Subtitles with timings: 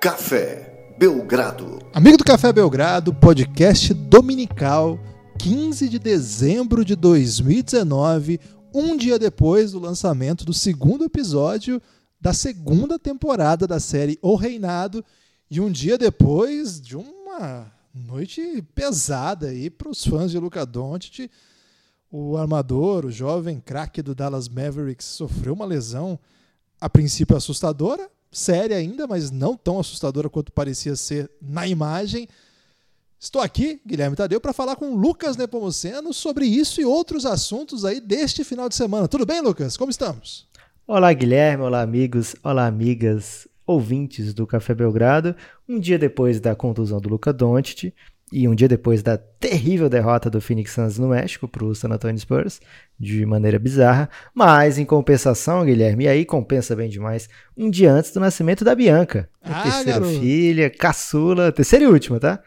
[0.00, 1.80] Café Belgrado.
[1.92, 4.96] Amigo do Café Belgrado, podcast dominical,
[5.40, 8.38] 15 de dezembro de 2019,
[8.72, 11.82] um dia depois do lançamento do segundo episódio
[12.20, 15.04] da segunda temporada da série O Reinado
[15.50, 21.28] e um dia depois de uma noite pesada aí para os fãs de Luca Doncic.
[22.08, 26.16] O armador, o jovem craque do Dallas Mavericks, sofreu uma lesão
[26.80, 32.28] a princípio assustadora, séria ainda, mas não tão assustadora quanto parecia ser na imagem.
[33.20, 38.00] Estou aqui, Guilherme Tadeu, para falar com Lucas Nepomuceno sobre isso e outros assuntos aí
[38.00, 39.08] deste final de semana.
[39.08, 39.76] Tudo bem, Lucas?
[39.76, 40.46] Como estamos?
[40.86, 41.64] Olá, Guilherme.
[41.64, 42.36] Olá, amigos.
[42.44, 45.34] Olá, amigas, ouvintes do Café Belgrado.
[45.68, 47.92] Um dia depois da contusão do Luca Doncic
[48.32, 51.88] e um dia depois da terrível derrota do Phoenix Suns no México para o San
[51.88, 52.60] Antonio Spurs,
[52.98, 58.12] de maneira bizarra, mas em compensação, Guilherme, e aí compensa bem demais, um dia antes
[58.12, 60.20] do nascimento da Bianca, a ah, terceira garoto.
[60.20, 62.42] filha, caçula, terceira e última, tá?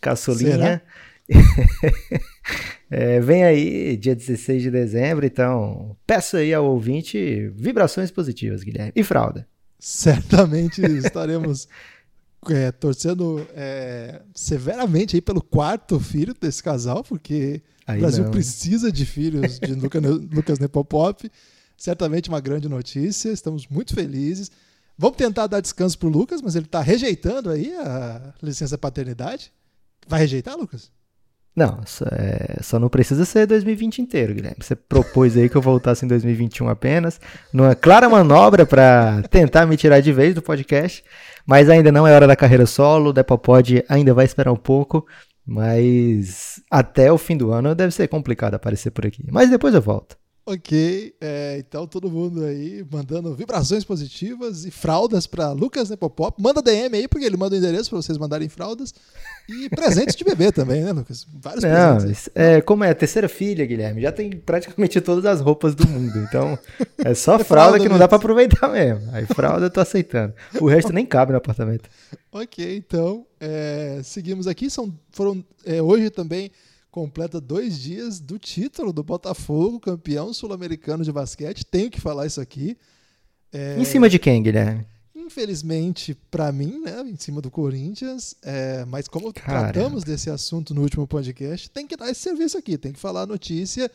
[0.00, 0.82] Caçulinha.
[2.90, 8.92] é, vem aí, dia 16 de dezembro, então peço aí ao ouvinte vibrações positivas, Guilherme.
[8.94, 9.46] E fralda.
[9.78, 11.68] Certamente estaremos
[12.50, 18.30] é, torcendo é, severamente aí pelo quarto filho desse casal, porque aí o Brasil não.
[18.30, 21.30] precisa de filhos de Lucas, Lucas Nepopop.
[21.76, 24.50] Certamente uma grande notícia, estamos muito felizes.
[24.96, 29.52] Vamos tentar dar descanso para o Lucas, mas ele está rejeitando aí a licença paternidade.
[30.08, 30.90] Vai rejeitar, Lucas?
[31.56, 34.58] Não, só, é, só, não precisa ser 2020 inteiro, Guilherme.
[34.60, 37.18] Você propôs aí que eu voltasse em 2021 apenas,
[37.50, 41.02] numa clara manobra para tentar me tirar de vez do podcast,
[41.46, 45.06] mas ainda não é hora da carreira solo, o Depopod ainda vai esperar um pouco,
[45.46, 49.24] mas até o fim do ano deve ser complicado aparecer por aqui.
[49.30, 50.16] Mas depois eu volto.
[50.48, 56.40] Ok, é, então todo mundo aí mandando vibrações positivas e fraldas para Lucas Nepopop.
[56.40, 58.94] Manda DM aí, porque ele manda o endereço para vocês mandarem fraldas.
[59.48, 61.26] E presentes de bebê também, né, Lucas?
[61.34, 62.30] Vários Não, presentes.
[62.32, 66.16] É, como é a terceira filha, Guilherme, já tem praticamente todas as roupas do mundo.
[66.20, 66.56] Então
[66.98, 69.02] é só é fralda, fralda, que não dá para aproveitar mesmo.
[69.12, 70.32] Aí fralda eu tô aceitando.
[70.60, 71.90] O resto nem cabe no apartamento.
[72.30, 74.70] Ok, então é, seguimos aqui.
[74.70, 76.52] São, foram é, hoje também
[76.96, 81.62] completa dois dias do título do Botafogo, campeão sul-americano de basquete.
[81.62, 82.74] Tenho que falar isso aqui.
[83.52, 83.78] É...
[83.78, 84.86] Em cima de quem, Guilherme?
[85.14, 88.86] Infelizmente, para mim, né, em cima do Corinthians, é...
[88.86, 89.74] mas como Caramba.
[89.74, 93.24] tratamos desse assunto no último podcast, tem que dar esse serviço aqui, tem que falar
[93.24, 93.90] a notícia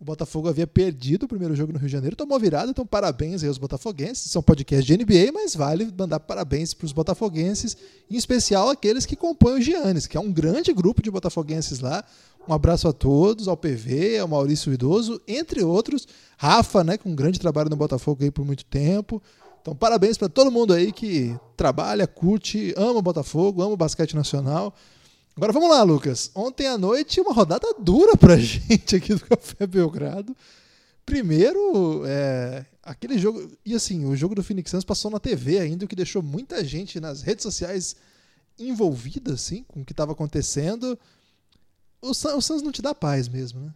[0.00, 3.42] o Botafogo havia perdido o primeiro jogo no Rio de Janeiro, tomou virada, então parabéns
[3.42, 4.30] aí aos botafoguenses.
[4.30, 7.76] São podcasts de NBA, mas vale mandar parabéns para os botafoguenses,
[8.10, 12.02] em especial aqueles que compõem o Giannis, que é um grande grupo de botafoguenses lá.
[12.48, 16.08] Um abraço a todos, ao PV, ao Maurício Idoso, entre outros.
[16.38, 19.22] Rafa, né, com um grande trabalho no Botafogo aí por muito tempo.
[19.60, 24.16] Então, parabéns para todo mundo aí que trabalha, curte, ama o Botafogo, ama o basquete
[24.16, 24.74] nacional.
[25.36, 26.30] Agora vamos lá, Lucas.
[26.34, 30.36] Ontem à noite, uma rodada dura pra gente aqui do Café Belgrado.
[31.06, 33.50] Primeiro, é, aquele jogo.
[33.64, 36.64] E assim, o jogo do Phoenix Suns passou na TV ainda, o que deixou muita
[36.64, 37.96] gente nas redes sociais
[38.58, 40.98] envolvida, assim, com o que estava acontecendo.
[42.02, 43.74] O, o Suns não te dá paz mesmo, né?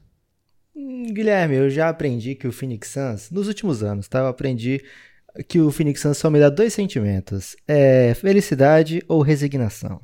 [0.77, 4.19] Hum, Guilherme, eu já aprendi que o Phoenix Suns, nos últimos anos, tá?
[4.19, 4.85] Eu aprendi
[5.49, 10.01] que o Phoenix Suns só me dá dois sentimentos: é felicidade ou resignação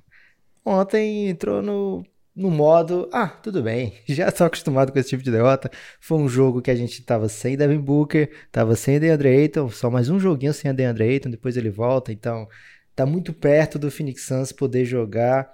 [0.65, 2.05] ontem entrou no,
[2.35, 5.71] no modo, ah, tudo bem, já estou acostumado com esse tipo de derrota.
[6.01, 9.91] Foi um jogo que a gente estava sem Devin Booker, estava sem DeAndre Ayton, só
[9.91, 12.49] mais um joguinho sem DeAndre Ayton, depois ele volta, então
[12.95, 15.51] tá muito perto do Phoenix Suns poder jogar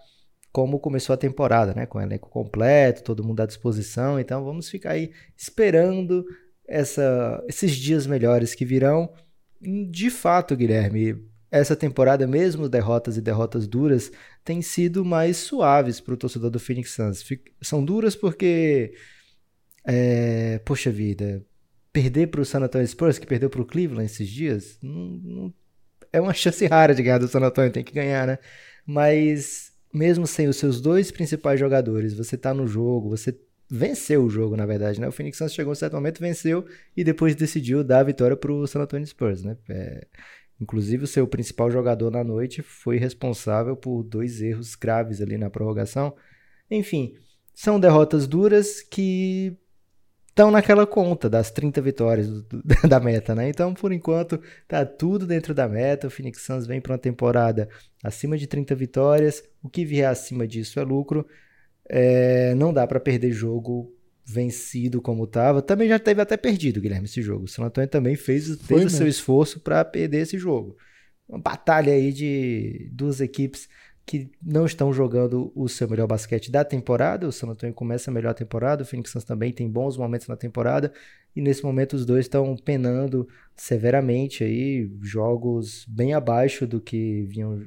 [0.53, 4.71] como começou a temporada, né, com o elenco completo, todo mundo à disposição, então vamos
[4.71, 6.25] ficar aí esperando
[6.67, 9.13] essa, esses dias melhores que virão.
[9.61, 11.17] De fato, Guilherme,
[11.51, 14.11] essa temporada, mesmo derrotas e derrotas duras,
[14.45, 17.25] têm sido mais suaves para o torcedor do Phoenix Suns.
[17.61, 18.95] São duras porque,
[19.85, 21.45] é, poxa vida,
[21.93, 25.55] perder para o San Antonio Spurs, que perdeu para o Cleveland esses dias, não, não,
[26.13, 28.39] é uma chance rara de ganhar do San Antonio, tem que ganhar, né?
[28.85, 33.39] Mas mesmo sem os seus dois principais jogadores, você está no jogo, você
[33.69, 35.09] venceu o jogo, na verdade, né?
[35.09, 36.67] O Phoenix Suns chegou em certo momento, venceu
[36.97, 39.57] e depois decidiu dar a vitória para o San Antonio Spurs, né?
[39.69, 40.07] É,
[40.61, 45.51] Inclusive, o seu principal jogador na noite foi responsável por dois erros graves ali na
[45.51, 46.15] prorrogação.
[46.71, 47.15] Enfim,
[47.55, 49.57] são derrotas duras que
[50.29, 53.49] estão naquela conta das 30 vitórias do, da meta, né?
[53.49, 54.39] Então, por enquanto,
[54.69, 56.07] tá tudo dentro da meta.
[56.07, 57.69] O Phoenix Suns vem para uma temporada
[58.05, 59.43] acima de 30 vitórias.
[59.63, 61.27] O que vier acima disso é lucro.
[61.89, 63.96] É, não dá para perder jogo
[64.27, 65.63] vencido como estava.
[65.63, 67.45] Também já teve até perdido, Guilherme, esse jogo.
[67.45, 70.77] O San Antonio também fez, fez o seu esforço para perder esse jogo.
[71.29, 73.69] uma batalha aí de duas equipes
[74.05, 77.27] que não estão jogando o seu melhor basquete da temporada.
[77.27, 80.37] O San Antonio começa a melhor temporada, o Phoenix Suns também tem bons momentos na
[80.37, 80.93] temporada,
[81.35, 87.67] e nesse momento os dois estão penando severamente aí, jogos bem abaixo do que vinham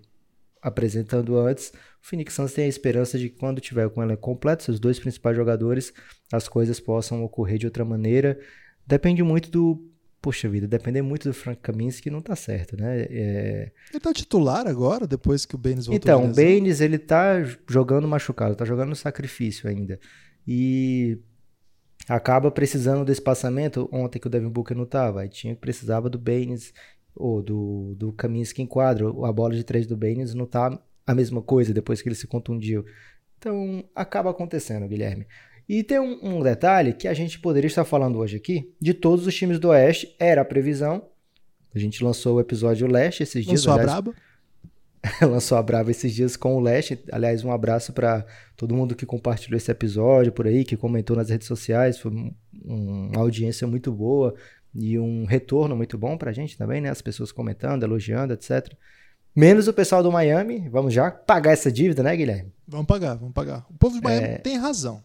[0.62, 1.72] apresentando antes.
[2.02, 5.00] O Phoenix Suns tem a esperança de que quando tiver com ela completo, seus dois
[5.00, 5.94] principais jogadores,
[6.32, 8.40] as coisas possam ocorrer de outra maneira.
[8.86, 9.90] Depende muito do
[10.22, 13.04] Poxa vida, depender muito do Frank Kaminsky não tá certo, né?
[13.10, 13.72] É...
[13.90, 18.06] Ele tá titular agora, depois que o Baines voltou Então, o Baines, ele tá jogando
[18.06, 19.98] machucado, tá jogando no sacrifício ainda.
[20.46, 21.20] E
[22.06, 25.22] acaba precisando do espaçamento ontem que o Devin Booker não tava.
[25.22, 26.74] Aí tinha que precisava do Baines
[27.16, 29.24] ou do, do Kaminsky em quadro.
[29.24, 30.78] A bola de três do Baines não tá
[31.10, 32.86] a mesma coisa depois que ele se contundiu.
[33.40, 35.26] Então, acaba acontecendo, Guilherme.
[35.68, 39.26] E tem um, um, detalhe que a gente poderia estar falando hoje aqui, de todos
[39.26, 41.08] os times do Oeste, era a previsão.
[41.74, 43.66] A gente lançou o episódio Leste esses dias.
[43.66, 44.18] Lançou aliás, a Braba?
[45.28, 47.00] lançou a Brava esses dias com o Leste.
[47.12, 48.24] Aliás, um abraço para
[48.56, 51.98] todo mundo que compartilhou esse episódio por aí, que comentou nas redes sociais.
[51.98, 52.32] Foi um,
[52.64, 54.36] uma audiência muito boa
[54.76, 56.92] e um retorno muito bom pra gente também, né?
[56.92, 58.72] As pessoas comentando, elogiando, etc.
[59.40, 60.68] Menos o pessoal do Miami.
[60.68, 62.52] Vamos já pagar essa dívida, né, Guilherme?
[62.68, 63.66] Vamos pagar, vamos pagar.
[63.70, 64.38] O povo de Miami é...
[64.38, 65.02] tem razão.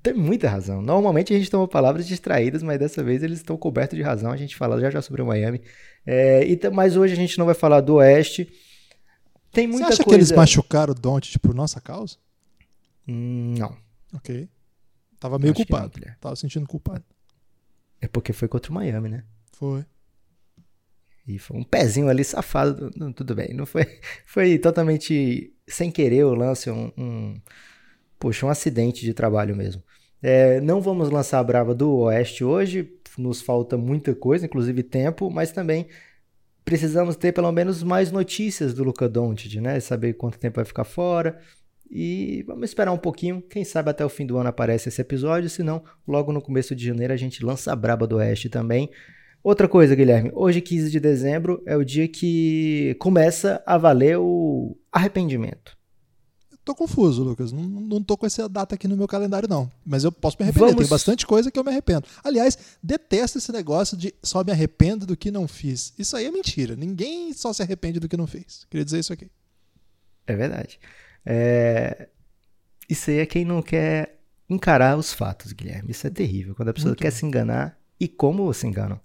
[0.00, 0.80] Tem muita razão.
[0.80, 4.30] Normalmente a gente toma palavras distraídas, mas dessa vez eles estão cobertos de razão.
[4.30, 5.60] A gente fala já já sobre o Miami.
[6.06, 8.48] É, e, mas hoje a gente não vai falar do Oeste.
[9.50, 10.16] Tem muita Você acha coisa...
[10.16, 12.18] que eles machucaram o Doncic por nossa causa?
[13.08, 13.76] Hum, não.
[14.14, 14.48] Ok.
[15.18, 15.98] Tava meio culpado.
[16.00, 17.02] Não, Tava sentindo culpado.
[18.00, 19.24] É porque foi contra o Miami, né?
[19.54, 19.84] Foi.
[21.26, 22.90] E foi um pezinho ali safado.
[23.14, 23.54] Tudo bem.
[23.54, 23.86] Não foi,
[24.26, 27.40] foi totalmente sem querer o lance, um, um
[28.22, 29.82] Poxa, um acidente de trabalho mesmo.
[30.22, 32.88] É, não vamos lançar a Brava do Oeste hoje,
[33.18, 35.88] nos falta muita coisa, inclusive tempo, mas também
[36.64, 39.80] precisamos ter pelo menos mais notícias do Luca Doncic, né?
[39.80, 41.40] Saber quanto tempo vai ficar fora.
[41.90, 45.50] E vamos esperar um pouquinho, quem sabe até o fim do ano aparece esse episódio,
[45.50, 48.88] senão logo no começo de janeiro a gente lança a Braba do Oeste também.
[49.42, 54.76] Outra coisa, Guilherme, hoje 15 de dezembro é o dia que começa a valer o
[54.92, 55.76] arrependimento
[56.64, 57.52] tô confuso, Lucas.
[57.52, 59.70] Não, não tô com essa data aqui no meu calendário, não.
[59.84, 60.66] Mas eu posso me arrepender.
[60.66, 60.82] Vamos...
[60.82, 62.06] Tem bastante coisa que eu me arrependo.
[62.24, 65.92] Aliás, detesto esse negócio de só me arrependo do que não fiz.
[65.98, 66.76] Isso aí é mentira.
[66.76, 68.66] Ninguém só se arrepende do que não fez.
[68.70, 69.30] Queria dizer isso aqui.
[70.26, 70.78] É verdade.
[71.26, 72.08] É...
[72.88, 75.90] Isso aí é quem não quer encarar os fatos, Guilherme.
[75.90, 76.54] Isso é terrível.
[76.54, 77.16] Quando a pessoa Muito quer bom.
[77.16, 79.00] se enganar e como se enganam.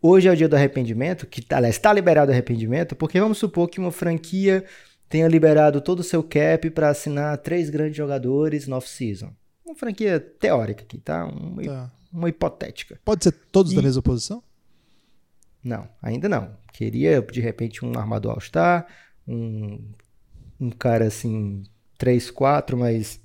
[0.00, 3.68] Hoje é o dia do arrependimento, que aliás está liberado o arrependimento, porque vamos supor
[3.68, 4.64] que uma franquia
[5.08, 9.32] tenha liberado todo o seu cap para assinar três grandes jogadores no off-season.
[9.64, 11.24] Uma franquia teórica aqui, tá?
[11.24, 11.92] Uma, tá.
[12.12, 13.00] uma hipotética.
[13.04, 13.76] Pode ser todos e...
[13.76, 14.42] da mesma posição?
[15.62, 16.56] Não, ainda não.
[16.72, 18.86] Queria, de repente, um armador All-Star,
[19.26, 19.82] um,
[20.60, 21.64] um cara assim,
[21.98, 23.20] 3, 4, mas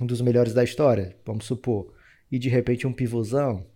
[0.00, 1.92] um dos melhores da história, vamos supor.
[2.30, 3.66] E de repente um pivôzão,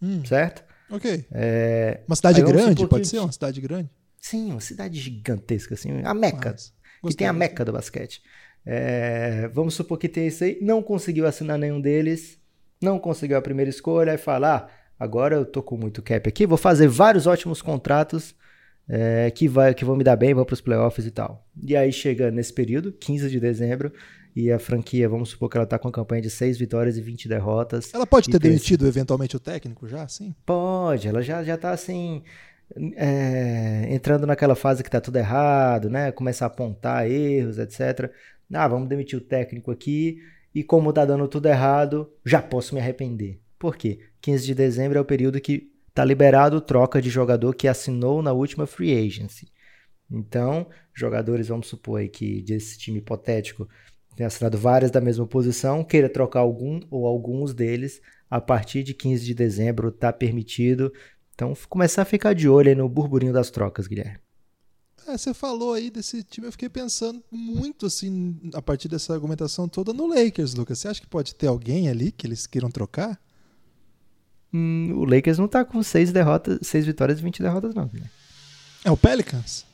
[0.00, 0.24] hum.
[0.24, 0.64] certo?
[0.90, 1.26] Ok.
[1.32, 2.00] É...
[2.06, 3.90] Uma cidade grande, pode ser uma cidade grande?
[4.20, 6.56] Sim, uma cidade gigantesca, assim, a Meca.
[7.02, 7.12] Mas...
[7.12, 8.22] Que tem a meca do basquete.
[8.64, 12.36] É, vamos supor que tem isso aí, não conseguiu assinar nenhum deles,
[12.82, 14.68] não conseguiu a primeira escolha, e fala: ah,
[14.98, 18.34] agora eu tô com muito cap aqui, vou fazer vários ótimos contratos
[18.88, 21.46] é, que, vai, que vão me dar bem, vão para os playoffs e tal.
[21.62, 23.92] E aí chega nesse período, 15 de dezembro,
[24.36, 27.00] e a franquia, vamos supor que ela tá com uma campanha de 6 vitórias e
[27.00, 27.94] 20 derrotas.
[27.94, 30.34] Ela pode ter demitido eventualmente o técnico já, sim?
[30.44, 32.22] Pode, ela já, já tá assim
[32.96, 36.12] é, entrando naquela fase que tá tudo errado, né?
[36.12, 38.12] Começa a apontar erros, etc.
[38.52, 40.18] Ah, vamos demitir o técnico aqui
[40.54, 43.40] e como tá dando tudo errado, já posso me arrepender.
[43.58, 44.00] Por quê?
[44.20, 48.32] 15 de dezembro é o período que tá liberado troca de jogador que assinou na
[48.32, 49.48] última free agency.
[50.10, 53.66] Então, jogadores, vamos supor aí que desse time hipotético
[54.16, 58.94] tenha assinado várias da mesma posição, queira trocar algum ou alguns deles, a partir de
[58.94, 60.92] 15 de dezembro está permitido
[61.36, 64.18] então, começar a ficar de olho aí no burburinho das trocas, Guilherme.
[65.06, 69.68] É, você falou aí desse time, eu fiquei pensando muito assim, a partir dessa argumentação
[69.68, 70.78] toda, no Lakers, Lucas.
[70.78, 73.20] Você acha que pode ter alguém ali que eles queiram trocar?
[74.52, 77.86] Hum, o Lakers não tá com seis derrotas, seis vitórias e 20 derrotas, não.
[77.86, 78.10] Guilherme.
[78.82, 79.66] É o Pelicans?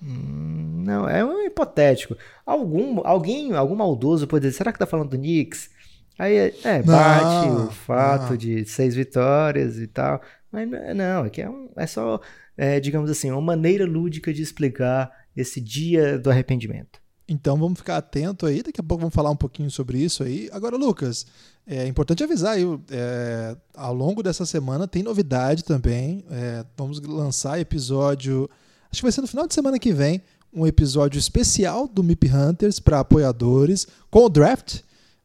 [0.00, 0.45] Hum,
[0.86, 2.16] não, é um hipotético.
[2.44, 5.68] Algum, alguém, algum maldoso pode dizer, será que tá falando do Knicks?
[6.16, 8.36] Aí, é, bate não, o fato não.
[8.36, 10.22] de seis vitórias e tal.
[10.50, 12.20] Mas não, aqui é, um, é só,
[12.56, 17.00] é, digamos assim, uma maneira lúdica de explicar esse dia do arrependimento.
[17.28, 20.48] Então vamos ficar atento aí, daqui a pouco vamos falar um pouquinho sobre isso aí.
[20.52, 21.26] Agora, Lucas,
[21.66, 26.24] é importante avisar aí, é, ao longo dessa semana tem novidade também.
[26.30, 28.48] É, vamos lançar episódio
[28.96, 30.22] Acho que vai ser no final de semana que vem
[30.56, 34.80] um episódio especial do MIP Hunters para apoiadores com o draft.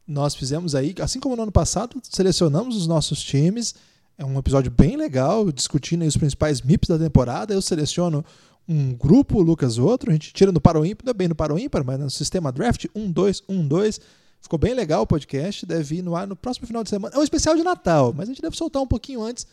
[0.05, 3.73] Nós fizemos aí, assim como no ano passado, selecionamos os nossos times.
[4.17, 7.53] É um episódio bem legal, discutindo os principais MIPs da temporada.
[7.53, 8.25] Eu seleciono
[8.67, 10.09] um grupo, o Lucas outro.
[10.09, 12.51] A gente tira no Paro Ímpar, não é bem no Paro Ímpar, mas no sistema
[12.51, 14.01] draft 1, 2, 1, 2.
[14.41, 17.15] Ficou bem legal o podcast, deve ir no ar no próximo final de semana.
[17.15, 19.47] É um especial de Natal, mas a gente deve soltar um pouquinho antes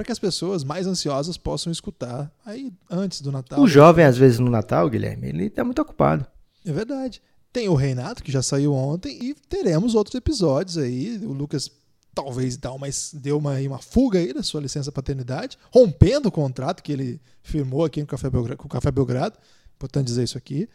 [0.00, 3.60] para que as pessoas mais ansiosas possam escutar aí antes do Natal.
[3.60, 6.26] O jovem, às vezes, no Natal, Guilherme, ele está muito ocupado.
[6.64, 7.20] É verdade.
[7.52, 11.18] Tem o Reinato, que já saiu ontem, e teremos outros episódios aí.
[11.22, 11.70] O Lucas
[12.14, 16.82] talvez dá uma, deu uma, uma fuga aí da sua licença paternidade, rompendo o contrato
[16.82, 19.36] que ele firmou aqui no Café Belgrado, com o Café Belgrado.
[19.76, 20.66] Importante dizer isso aqui.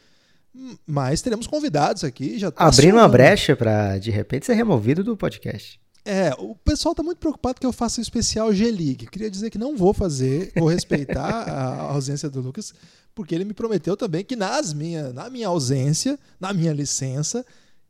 [0.86, 2.38] Mas teremos convidados aqui.
[2.38, 5.80] Já tá Abrindo uma brecha para, de repente, ser removido do podcast.
[6.06, 9.08] É, o pessoal está muito preocupado que eu faça o especial G-League.
[9.08, 12.76] Queria dizer que não vou fazer, vou respeitar a ausência do Lucas,
[13.16, 17.44] porque ele me prometeu também que nas minha, na minha ausência, na minha licença,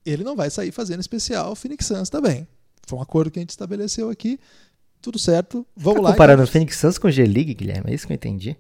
[0.05, 2.48] ele não vai sair fazendo especial Phoenix Suns também.
[2.88, 4.39] Foi um acordo que a gente estabeleceu aqui.
[5.01, 5.67] Tudo certo.
[5.75, 6.12] Vamos tá lá.
[6.12, 6.51] Comparando então.
[6.53, 8.55] Phoenix Suns com G-League, Guilherme, é isso que eu entendi.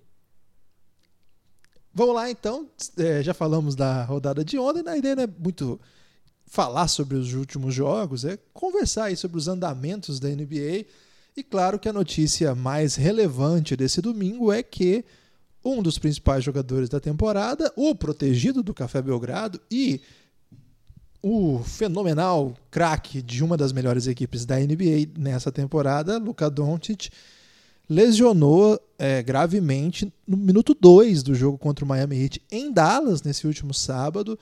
[1.93, 2.67] Vamos lá então.
[2.97, 4.83] É, já falamos da rodada de ontem.
[4.85, 5.79] A ideia não é muito
[6.45, 10.85] falar sobre os últimos jogos, é conversar aí sobre os andamentos da NBA.
[11.35, 15.03] E claro que a notícia mais relevante desse domingo é que
[15.63, 19.99] um dos principais jogadores da temporada, o protegido do Café Belgrado e
[21.21, 27.09] o fenomenal craque de uma das melhores equipes da NBA nessa temporada, Luka Doncic,
[27.89, 33.47] lesionou é, gravemente no minuto 2 do jogo contra o Miami Heat em Dallas nesse
[33.47, 34.37] último sábado.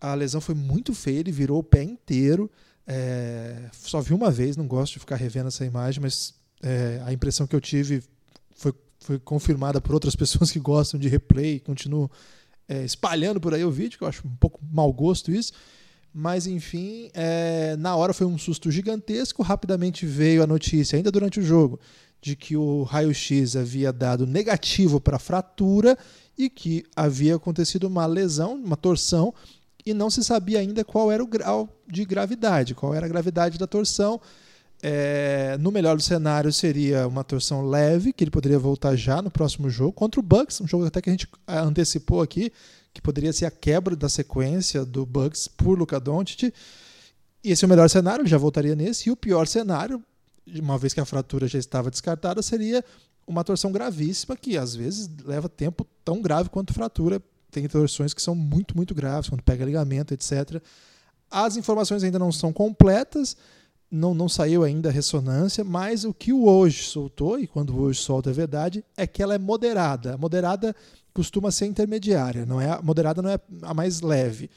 [0.00, 2.50] A lesão foi muito feia, ele virou o pé inteiro.
[2.86, 7.12] É, só vi uma vez, não gosto de ficar revendo essa imagem, mas é, a
[7.12, 8.02] impressão que eu tive
[8.54, 12.10] foi, foi confirmada por outras pessoas que gostam de replay, continuam
[12.68, 15.52] é, espalhando por aí o vídeo, que eu acho um pouco mau gosto isso.
[16.12, 19.42] Mas enfim, é, na hora foi um susto gigantesco.
[19.42, 21.78] Rapidamente veio a notícia, ainda durante o jogo,
[22.20, 25.96] de que o raio-x havia dado negativo para fratura
[26.36, 29.34] e que havia acontecido uma lesão, uma torção
[29.90, 33.58] e não se sabia ainda qual era o grau de gravidade, qual era a gravidade
[33.58, 34.20] da torção.
[34.82, 39.30] É, no melhor dos cenários seria uma torção leve, que ele poderia voltar já no
[39.30, 42.52] próximo jogo, contra o Bucks, um jogo até que a gente ah, antecipou aqui,
[42.92, 46.52] que poderia ser a quebra da sequência do Bucks por Luka Doncic.
[47.42, 49.08] Esse é o melhor cenário, ele já voltaria nesse.
[49.08, 50.02] E o pior cenário,
[50.60, 52.84] uma vez que a fratura já estava descartada, seria
[53.26, 58.22] uma torção gravíssima, que às vezes leva tempo tão grave quanto fratura tem torções que
[58.22, 60.62] são muito, muito graves, quando pega ligamento, etc.
[61.30, 63.36] As informações ainda não são completas,
[63.90, 67.80] não, não saiu ainda a ressonância, mas o que o hoje soltou, e quando o
[67.80, 70.14] hoje solta é verdade, é que ela é moderada.
[70.14, 70.74] A moderada
[71.12, 74.50] costuma ser intermediária, não é a moderada não é a mais leve.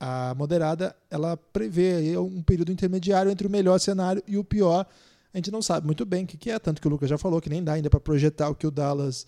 [0.00, 4.86] A moderada ela prevê um período intermediário entre o melhor cenário e o pior.
[5.34, 7.40] A gente não sabe muito bem o que é, tanto que o Lucas já falou
[7.40, 9.26] que nem dá ainda para projetar o que o Dallas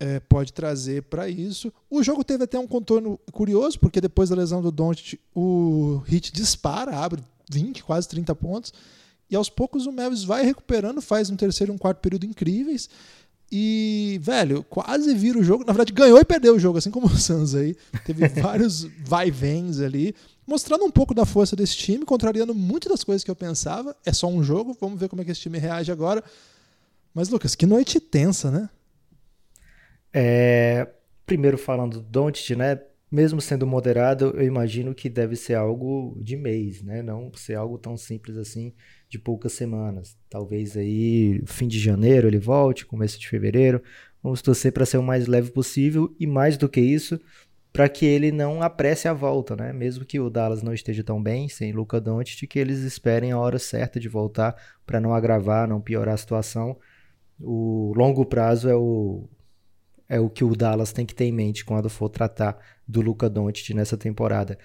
[0.00, 1.70] é, pode trazer para isso.
[1.90, 6.32] O jogo teve até um contorno curioso, porque depois da lesão do Doncic, o Hit
[6.32, 8.72] dispara, abre 20, quase 30 pontos,
[9.30, 12.88] e aos poucos o Mavis vai recuperando, faz um terceiro e um quarto período incríveis,
[13.52, 15.64] e, velho, quase vira o jogo.
[15.64, 17.76] Na verdade, ganhou e perdeu o jogo, assim como o Suns aí.
[18.06, 20.14] Teve vários vai-vens ali,
[20.46, 23.96] mostrando um pouco da força desse time, contrariando muitas das coisas que eu pensava.
[24.06, 26.22] É só um jogo, vamos ver como é que esse time reage agora.
[27.12, 28.70] Mas, Lucas, que noite tensa, né?
[30.12, 30.88] É,
[31.24, 32.80] primeiro falando do Doncic, né?
[33.10, 37.02] Mesmo sendo moderado, eu imagino que deve ser algo de mês, né?
[37.02, 38.72] Não ser algo tão simples assim
[39.08, 40.16] de poucas semanas.
[40.28, 43.82] Talvez aí fim de janeiro ele volte, começo de fevereiro.
[44.22, 47.18] Vamos torcer para ser o mais leve possível e mais do que isso,
[47.72, 49.72] para que ele não apresse a volta, né?
[49.72, 53.38] Mesmo que o Dallas não esteja tão bem sem Luca Doncic, que eles esperem a
[53.38, 54.54] hora certa de voltar
[54.86, 56.78] para não agravar, não piorar a situação.
[57.40, 59.28] O longo prazo é o
[60.10, 63.30] é o que o Dallas tem que ter em mente quando for tratar do Luca
[63.30, 64.58] Doncic nessa temporada.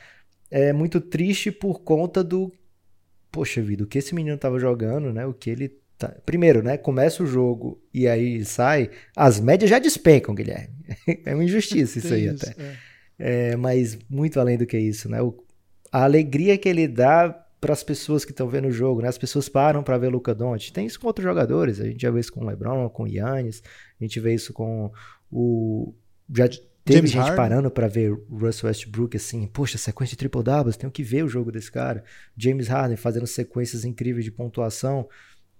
[0.49, 2.51] É muito triste por conta do
[3.31, 5.25] poxa vida, o que esse menino estava jogando, né?
[5.25, 6.07] O que ele tá...
[6.25, 10.73] primeiro, né, começa o jogo e aí sai, as médias já despencam, Guilherme.
[11.23, 12.61] é uma injustiça isso aí isso, até.
[12.61, 12.75] É.
[13.17, 15.21] É, mas muito além do que isso, né?
[15.21, 15.37] O...
[15.91, 17.29] a alegria que ele dá
[17.61, 19.07] para as pessoas que estão vendo o jogo, né?
[19.07, 20.73] As pessoas param para ver o Luca Doncic.
[20.73, 23.07] Tem isso com outros jogadores, a gente já vê isso com o LeBron, com o
[23.07, 23.61] Yannis,
[23.99, 24.91] a gente vê isso com
[25.31, 25.93] o
[26.33, 27.35] já teve James gente Harden.
[27.35, 31.27] parando para ver Russell Westbrook assim, poxa, sequência de triple doubles, tenho que ver o
[31.27, 32.03] jogo desse cara.
[32.37, 35.07] James Harden fazendo sequências incríveis de pontuação.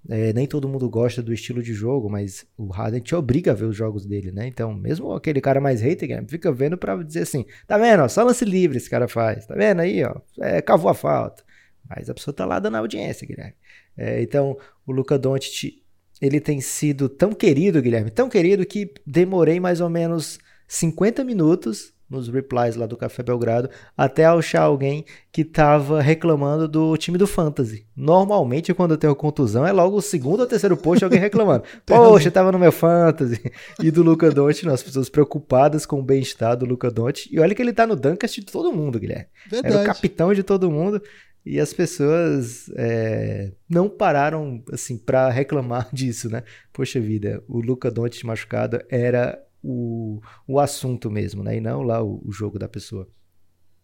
[0.08, 3.56] É, nem todo mundo gosta do estilo de jogo, mas o Harden te obriga a
[3.56, 4.46] ver os jogos dele, né?
[4.46, 8.04] Então, mesmo aquele cara mais hater, fica vendo para dizer assim: tá vendo?
[8.04, 10.04] Ó, só lance livre esse cara faz, tá vendo aí?
[10.04, 11.44] Ó, é, cavou a falta.
[11.90, 13.56] Mas a pessoa tá lá dando audiência, Guilherme.
[13.98, 15.82] É, então, o Luca Doncic,
[16.22, 21.94] ele tem sido tão querido, Guilherme, tão querido que demorei mais ou menos 50 minutos
[22.10, 27.26] nos replies lá do Café Belgrado, até achar alguém que tava reclamando do time do
[27.26, 27.86] Fantasy.
[27.96, 31.64] Normalmente, quando eu tenho contusão, é logo o segundo ou terceiro post alguém reclamando.
[31.86, 33.42] Poxa, tava no meu Fantasy.
[33.82, 37.34] E do Luca Doncic, as pessoas preocupadas com o bem-estar do Luca Doncic.
[37.34, 39.26] E olha que ele tá no Dunkast de todo mundo, Guilherme.
[39.50, 39.74] Verdade.
[39.76, 41.02] Era o capitão de todo mundo.
[41.46, 46.44] E as pessoas é, não pararam, assim, para reclamar disso, né?
[46.74, 51.58] Poxa vida, o Luca Doncic machucado era o, o assunto mesmo, né?
[51.58, 53.08] E não lá o, o jogo da pessoa.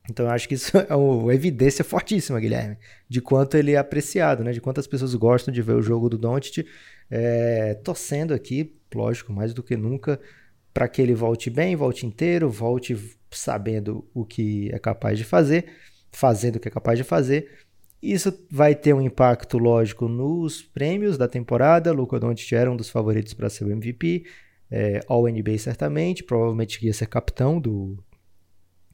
[0.10, 2.78] Então eu acho que isso é uma evidência fortíssima, Guilherme,
[3.08, 4.52] de quanto ele é apreciado, né?
[4.52, 6.66] De quantas pessoas gostam de ver o jogo do Doncic,
[7.12, 10.20] é, torcendo aqui, lógico, mais do que nunca,
[10.74, 12.98] para que ele volte bem, volte inteiro, volte
[13.30, 15.66] sabendo o que é capaz de fazer,
[16.12, 17.50] fazendo o que é capaz de fazer.
[18.02, 21.92] Isso vai ter um impacto, lógico, nos prêmios da temporada.
[21.92, 24.26] Luca Doncic era um dos favoritos para ser o MVP
[24.72, 28.02] é, All-NBA certamente, provavelmente ia ser capitão do,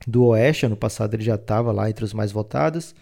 [0.07, 2.95] do Oeste, ano passado ele já estava lá entre os mais votados,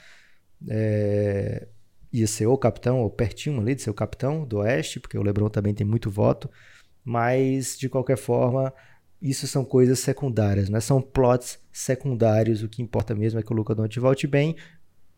[0.67, 1.67] é,
[2.12, 5.24] ia ser o capitão, ou pertinho ali de ser o capitão do Oeste, porque o
[5.24, 6.50] LeBron também tem muito voto,
[7.03, 8.74] mas de qualquer forma,
[9.22, 10.79] isso são coisas secundárias, né?
[10.79, 14.55] são plots secundários, o que importa mesmo é que o Luca Doncic volte bem,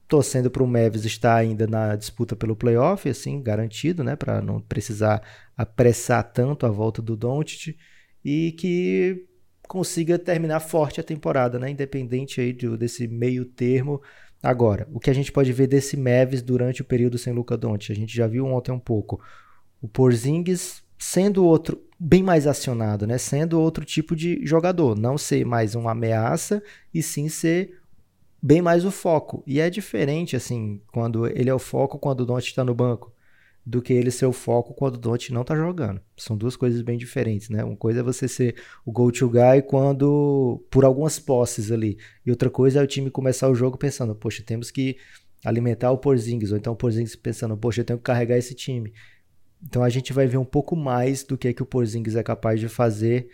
[0.08, 4.62] torcendo para o Mavis estar ainda na disputa pelo playoff, assim, garantido, né, para não
[4.62, 5.22] precisar
[5.56, 7.78] apressar tanto a volta do Doncic
[8.24, 9.26] e que
[9.68, 14.02] consiga terminar forte a temporada, né, independente aí do, desse meio termo.
[14.42, 17.92] Agora, o que a gente pode ver desse Mavis durante o período sem Luca Doncic,
[17.92, 19.22] a gente já viu ontem um pouco.
[19.82, 25.46] O Porzingis sendo outro bem mais acionado, né, sendo outro tipo de jogador, não ser
[25.46, 26.62] mais uma ameaça
[26.94, 27.78] e sim ser
[28.42, 29.44] bem mais o foco.
[29.48, 33.12] E é diferente, assim, quando ele é o foco quando o Don't está no banco,
[33.66, 36.00] do que ele ser o foco quando o Don't não está jogando.
[36.16, 37.66] São duas coisas bem diferentes, né?
[37.66, 38.56] Uma coisa é você ser
[38.86, 41.98] o go-to guy quando, por algumas posses ali.
[42.26, 44.96] E outra coisa é o time começar o jogo pensando, poxa, temos que
[45.44, 46.54] alimentar o Porzingis.
[46.54, 48.94] Ou então o Porzingis pensando, poxa, eu tenho que carregar esse time.
[49.64, 52.24] Então a gente vai ver um pouco mais do que é que o Porzingis é
[52.24, 53.30] capaz de fazer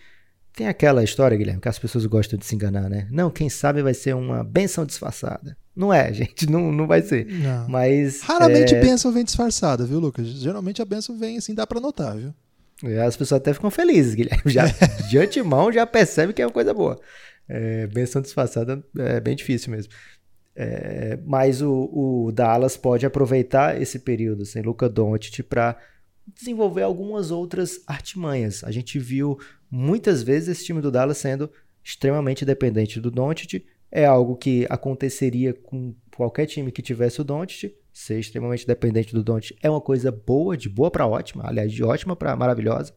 [0.55, 3.07] tem aquela história, Guilherme, que as pessoas gostam de se enganar, né?
[3.09, 5.57] Não, quem sabe vai ser uma benção disfarçada.
[5.75, 7.25] Não é, gente, não, não vai ser.
[7.25, 7.67] Não.
[7.67, 8.21] Mas.
[8.21, 8.79] Raramente é...
[8.79, 10.27] bênção vem disfarçada, viu, Lucas?
[10.27, 12.33] Geralmente a benção vem assim, dá pra notar, viu?
[12.83, 14.51] É, as pessoas até ficam felizes, Guilherme.
[14.51, 14.65] Já,
[15.09, 16.99] de antemão já percebe que é uma coisa boa.
[17.49, 19.91] É, benção disfarçada é bem difícil mesmo.
[20.55, 25.75] É, mas o, o, Dallas pode aproveitar esse período sem Luca Doncic para
[26.27, 28.63] desenvolver algumas outras artimanhas.
[28.63, 29.37] A gente viu
[29.69, 31.49] muitas vezes esse time do Dallas sendo
[31.83, 33.65] extremamente dependente do Doncic.
[33.91, 37.75] É algo que aconteceria com qualquer time que tivesse o Doncic.
[37.91, 41.83] Ser extremamente dependente do Doncic é uma coisa boa, de boa para ótima, aliás, de
[41.83, 42.93] ótima para maravilhosa.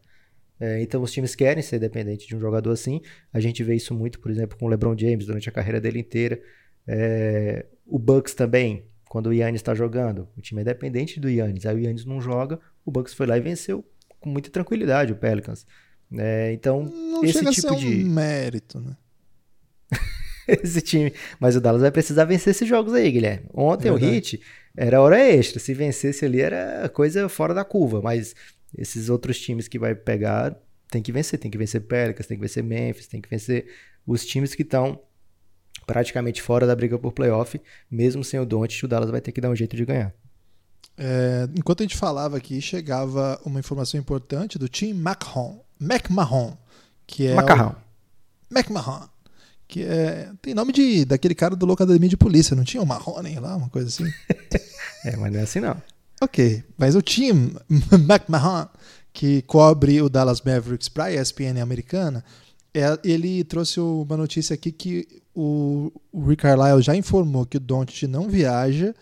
[0.59, 3.01] É, então os times querem ser dependentes de um jogador assim.
[3.31, 5.99] A gente vê isso muito, por exemplo, com o LeBron James durante a carreira dele
[5.99, 6.41] inteira.
[6.87, 11.65] É, o Bucks também, quando o Yannis está jogando, o time é dependente do Yannis.
[11.65, 13.85] Aí o Yannis não joga, o Bucks foi lá e venceu
[14.17, 15.67] com muita tranquilidade o Pelicans.
[16.17, 18.05] É, então, não esse tipo de.
[18.05, 18.95] Um mérito, né?
[20.47, 21.13] esse time.
[21.37, 23.45] Mas o Dallas vai precisar vencer esses jogos aí, Guilherme.
[23.53, 24.05] Ontem Verdade.
[24.05, 24.41] o Hit
[24.75, 25.59] era hora extra.
[25.59, 28.01] Se vencesse ali era coisa fora da curva.
[28.01, 28.33] Mas
[28.77, 30.57] esses outros times que vai pegar
[30.89, 31.37] tem que vencer.
[31.37, 33.67] Tem que vencer Pelicans, tem que vencer Memphis, tem que vencer
[34.05, 35.01] os times que estão
[35.85, 37.59] praticamente fora da briga por playoff.
[37.91, 40.15] Mesmo sem o Doncic, o Dallas vai ter que dar um jeito de ganhar.
[40.97, 46.57] É, enquanto a gente falava aqui, chegava uma informação importante do Tim McMahon, McMahon
[47.07, 47.75] que é Macarrão.
[48.51, 48.53] O...
[48.53, 49.07] McMahon,
[49.67, 53.39] que é tem nome de daquele cara do Locademia de Polícia, não tinha o Marrone
[53.39, 54.11] lá, uma coisa assim?
[55.05, 55.81] é, mas não é assim não.
[56.21, 57.55] Ok, mas o Tim
[57.93, 58.67] McMahon,
[59.13, 62.23] que cobre o Dallas Mavericks para a ESPN americana,
[62.73, 67.59] é, ele trouxe uma notícia aqui que o, o Rick Carlisle já informou que o
[67.59, 68.93] Doncic não viaja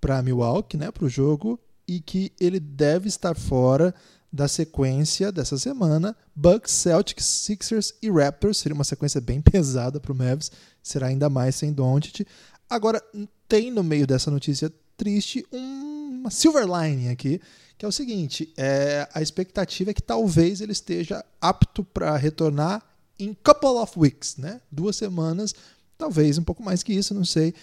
[0.00, 3.94] para Milwaukee, né, para o jogo, e que ele deve estar fora
[4.32, 8.58] da sequência dessa semana: Bucks, Celtics, Sixers e Raptors.
[8.58, 10.50] Seria uma sequência bem pesada para o Mavs,
[10.82, 12.26] será ainda mais sem Doncic.
[12.68, 13.02] Agora,
[13.48, 17.40] tem no meio dessa notícia triste uma silver lining aqui,
[17.78, 22.82] que é o seguinte: é, a expectativa é que talvez ele esteja apto para retornar
[23.18, 24.60] em couple of weeks, né?
[24.70, 25.54] Duas semanas,
[25.96, 27.54] talvez um pouco mais que isso, não sei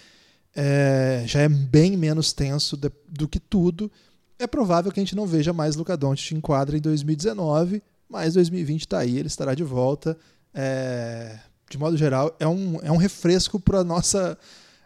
[0.54, 3.90] é, já é bem menos tenso de, do que tudo.
[4.38, 8.34] é provável que a gente não veja mais Luca Doncic em quadra em 2019, mas
[8.34, 10.16] 2020 está aí, ele estará de volta.
[10.52, 11.38] É,
[11.68, 14.38] de modo geral, é um, é um refresco para a nossa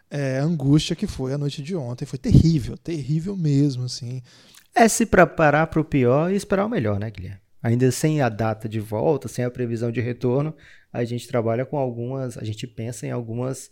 [0.09, 2.05] é, angústia que foi a noite de ontem.
[2.05, 4.21] Foi terrível, terrível mesmo, assim.
[4.73, 7.39] É se preparar para o pior e esperar o melhor, né, Guilherme?
[7.61, 10.55] Ainda sem a data de volta, sem a previsão de retorno,
[10.93, 13.69] a gente trabalha com algumas, a gente pensa em algumas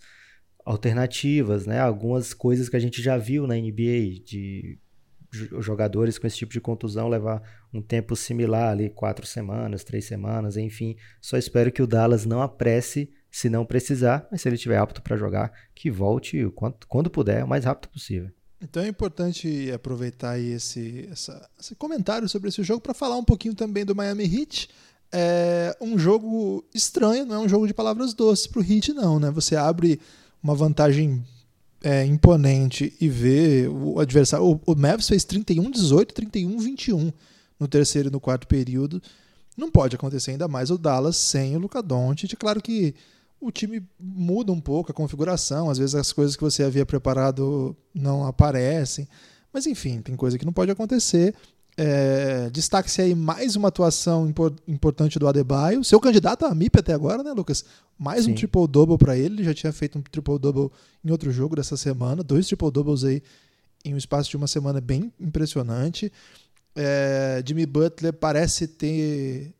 [0.67, 1.79] alternativas, né?
[1.79, 4.77] Algumas coisas que a gente já viu na NBA de
[5.59, 7.41] jogadores com esse tipo de contusão levar
[7.73, 10.97] um tempo similar ali, quatro semanas, três semanas, enfim.
[11.21, 15.01] Só espero que o Dallas não apresse se não precisar, mas se ele estiver apto
[15.01, 16.45] para jogar, que volte
[16.89, 18.29] quando puder, o mais rápido possível.
[18.61, 23.55] Então é importante aproveitar esse, essa, esse comentário sobre esse jogo para falar um pouquinho
[23.55, 24.69] também do Miami Heat.
[25.13, 29.19] É um jogo estranho, não é um jogo de palavras doces para o Heat, não.
[29.19, 29.31] Né?
[29.31, 30.01] Você abre
[30.41, 31.23] uma vantagem
[31.83, 34.45] é, imponente e vê o adversário.
[34.45, 37.13] O, o Mavs fez 31-18, 31-21
[37.59, 39.01] no terceiro e no quarto período.
[39.55, 42.35] Não pode acontecer ainda mais o Dallas sem o Luca Doncic.
[42.35, 42.93] Claro que
[43.39, 47.75] o time muda um pouco a configuração, às vezes as coisas que você havia preparado
[47.93, 49.07] não aparecem.
[49.51, 51.33] Mas enfim, tem coisa que não pode acontecer.
[51.79, 54.27] É, Destaque-se aí mais uma atuação
[54.67, 57.63] importante do Adebayo, seu candidato a MIP até agora, né, Lucas?
[57.99, 58.31] Mais Sim.
[58.31, 60.71] um triple-double para ele, ele já tinha feito um triple-double
[61.05, 63.21] em outro jogo dessa semana, dois triple-doubles aí
[63.85, 66.11] em um espaço de uma semana bem impressionante.
[66.75, 69.53] É, Jimmy Butler parece ter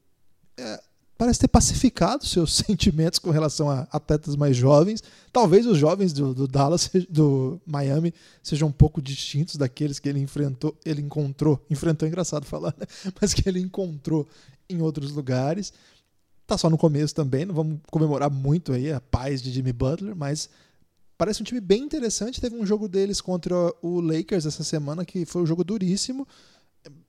[0.58, 0.82] é,
[1.18, 5.04] parece ter pacificado seus sentimentos com relação a atletas mais jovens.
[5.34, 10.20] Talvez os jovens do, do, Dallas, do Miami, sejam um pouco distintos daqueles que ele
[10.20, 12.86] enfrentou, ele encontrou, enfrentou é engraçado falar, né?
[13.20, 14.28] mas que ele encontrou
[14.70, 15.74] em outros lugares.
[16.46, 20.16] Tá só no começo também, não vamos comemorar muito aí a paz de Jimmy Butler,
[20.16, 20.50] mas
[21.18, 22.40] parece um time bem interessante.
[22.40, 26.26] Teve um jogo deles contra o Lakers essa semana que foi um jogo duríssimo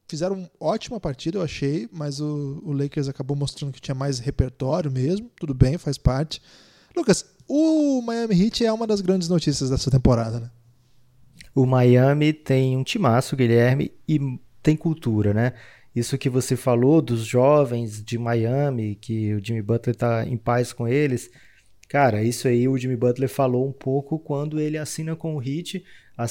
[0.09, 4.91] fizeram ótima partida, eu achei, mas o, o, Lakers acabou mostrando que tinha mais repertório
[4.91, 5.31] mesmo.
[5.39, 6.41] Tudo bem, faz parte.
[6.97, 10.51] Lucas, o Miami Heat é uma das grandes notícias dessa temporada, né?
[11.55, 14.19] O Miami tem um timaço, Guilherme, e
[14.63, 15.53] tem cultura, né?
[15.95, 20.73] Isso que você falou dos jovens de Miami, que o Jimmy Butler tá em paz
[20.73, 21.31] com eles.
[21.89, 25.85] Cara, isso aí o Jimmy Butler falou um pouco quando ele assina com o Heat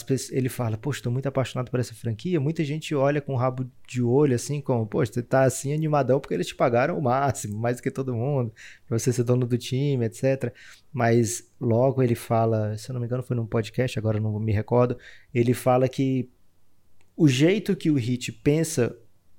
[0.03, 2.41] pessoas, ele fala, poxa, estou muito apaixonado por essa franquia.
[2.41, 6.19] Muita gente olha com o rabo de olho, assim, como, poxa, você tá assim animadão
[6.19, 8.53] porque eles te pagaram o máximo, mais do que todo mundo,
[8.85, 10.53] pra você ser dono do time, etc.
[10.91, 14.51] Mas logo ele fala, se eu não me engano, foi num podcast, agora não me
[14.51, 14.97] recordo,
[15.33, 16.29] ele fala que
[17.15, 18.95] o jeito que o Hit pensa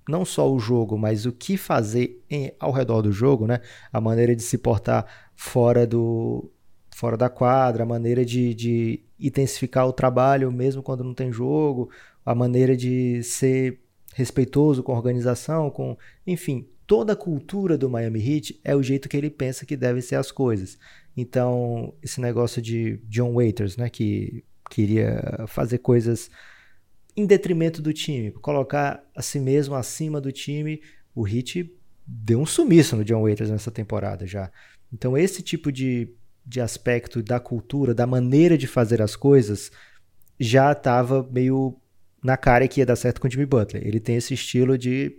[0.08, 3.60] não só o jogo, mas o que fazer em, ao redor do jogo, né?
[3.92, 5.06] A maneira de se portar
[5.36, 6.50] fora do
[6.98, 11.90] fora da quadra, a maneira de, de intensificar o trabalho mesmo quando não tem jogo,
[12.26, 13.78] a maneira de ser
[14.16, 19.08] respeitoso com a organização, com, enfim, toda a cultura do Miami Heat é o jeito
[19.08, 20.76] que ele pensa que devem ser as coisas.
[21.16, 26.28] Então, esse negócio de John Waiters, né, que queria fazer coisas
[27.16, 30.82] em detrimento do time, colocar a si mesmo acima do time,
[31.14, 31.72] o Heat
[32.04, 34.50] deu um sumiço no John Waiters nessa temporada já.
[34.92, 36.17] Então, esse tipo de
[36.48, 39.70] de aspecto da cultura, da maneira de fazer as coisas,
[40.40, 41.78] já estava meio
[42.24, 43.86] na cara que ia dar certo com o Jimmy Butler.
[43.86, 45.14] Ele tem esse estilo de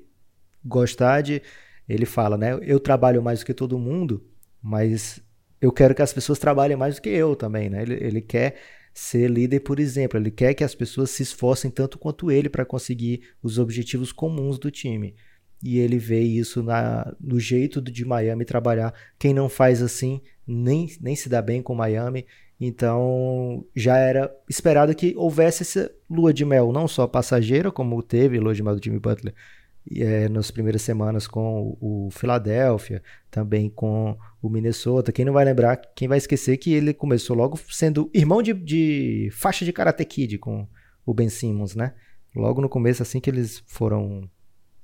[0.65, 1.41] gostar de.
[1.87, 2.57] Ele fala, né?
[2.61, 4.25] Eu trabalho mais do que todo mundo,
[4.61, 5.21] mas
[5.61, 7.83] eu quero que as pessoas trabalhem mais do que eu também, né?
[7.83, 8.55] Ele, ele quer
[8.91, 12.65] ser líder por exemplo, ele quer que as pessoas se esforcem tanto quanto ele para
[12.65, 15.15] conseguir os objetivos comuns do time.
[15.61, 18.93] E ele vê isso na, no jeito de Miami trabalhar.
[19.17, 22.25] Quem não faz assim nem, nem se dá bem com Miami.
[22.59, 28.39] Então já era esperado que houvesse essa lua de mel, não só passageira, como teve
[28.39, 29.33] lua de mel do Jimmy Butler
[29.95, 35.11] é, nas primeiras semanas com o Philadelphia, também com o Minnesota.
[35.11, 39.29] Quem não vai lembrar, quem vai esquecer que ele começou logo sendo irmão de, de
[39.31, 40.67] faixa de Karate Kid com
[41.05, 41.93] o Ben Simmons, né?
[42.35, 44.29] Logo no começo, assim que eles foram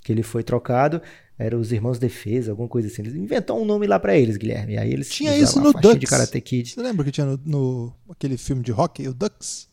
[0.04, 1.01] que ele foi trocado,
[1.38, 3.02] eram os Irmãos Defesa, alguma coisa assim.
[3.02, 4.78] Eles inventou um nome lá para eles, Guilherme.
[4.78, 6.00] Aí eles tinha isso no Ducks.
[6.00, 6.69] de Karate Kid.
[6.69, 9.67] Você lembra que tinha no, no, aquele filme de rock, o Ducks?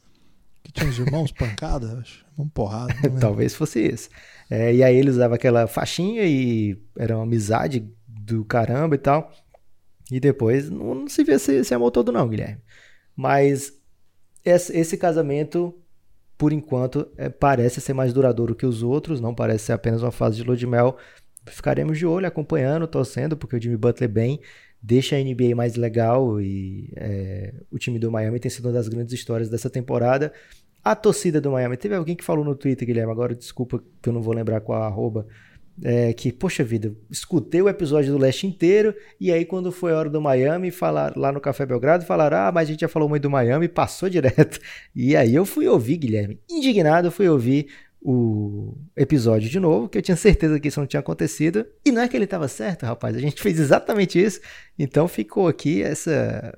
[0.65, 2.25] Que tinha os irmãos pancada, acho.
[2.37, 2.95] Uma porrada.
[3.21, 4.09] Talvez fosse isso.
[4.51, 9.33] É, e aí eles usavam aquela faixinha e era uma amizade do caramba e tal.
[10.11, 12.61] E depois não, não se vê esse, esse amor todo não, Guilherme.
[13.17, 13.73] Mas
[14.45, 15.75] esse, esse casamento
[16.43, 20.11] por enquanto, é, parece ser mais duradouro que os outros, não parece ser apenas uma
[20.11, 20.97] fase de lua de mel.
[21.47, 24.41] Ficaremos de olho, acompanhando, torcendo, porque o Jimmy Butler bem
[24.83, 28.89] deixa a NBA mais legal e é, o time do Miami tem sido uma das
[28.89, 30.33] grandes histórias dessa temporada.
[30.85, 31.77] a torcida do Miami.
[31.77, 34.83] Teve alguém que falou no Twitter, Guilherme, agora desculpa que eu não vou lembrar qual
[34.83, 35.29] a arroba,
[35.81, 39.97] é, que, poxa vida, escutei o episódio do Leste inteiro, e aí quando foi a
[39.97, 43.09] hora do Miami, falar lá no Café Belgrado, falaram, ah, mas a gente já falou
[43.09, 44.59] muito do Miami, passou direto.
[44.95, 47.69] E aí eu fui ouvir, Guilherme, indignado, fui ouvir
[48.05, 52.03] o episódio de novo, que eu tinha certeza que isso não tinha acontecido, e não
[52.03, 54.41] é que ele estava certo, rapaz, a gente fez exatamente isso,
[54.79, 56.53] então ficou aqui essa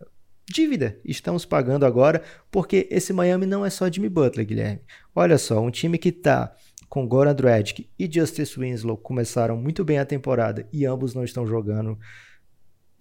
[0.46, 4.80] dívida, estamos pagando agora, porque esse Miami não é só Jimmy Butler, Guilherme.
[5.14, 6.54] Olha só, um time que está
[6.88, 11.46] com Goran Dragic e Justice Winslow começaram muito bem a temporada e ambos não estão
[11.46, 11.98] jogando.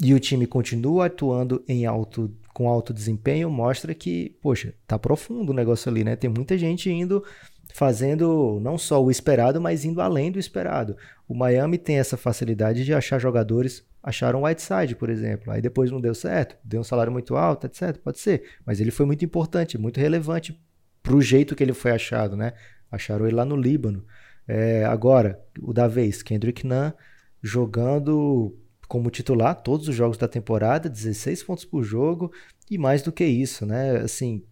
[0.01, 5.51] E o time continua atuando em alto com alto desempenho, mostra que, poxa, tá profundo
[5.51, 6.15] o negócio ali, né?
[6.15, 7.23] Tem muita gente indo
[7.73, 10.95] fazendo não só o esperado, mas indo além do esperado.
[11.27, 15.89] O Miami tem essa facilidade de achar jogadores, acharam o Whiteside, por exemplo, aí depois
[15.89, 19.25] não deu certo, deu um salário muito alto, etc, pode ser, mas ele foi muito
[19.25, 20.61] importante, muito relevante
[21.01, 22.53] pro jeito que ele foi achado, né?
[22.91, 24.05] Acharam ele lá no Líbano.
[24.47, 26.91] É, agora, o da vez, Kendrick Nunn
[27.41, 28.55] jogando
[28.87, 32.31] como titular todos os jogos da temporada, 16 pontos por jogo
[32.69, 33.97] e mais do que isso, né?
[33.97, 34.43] Assim,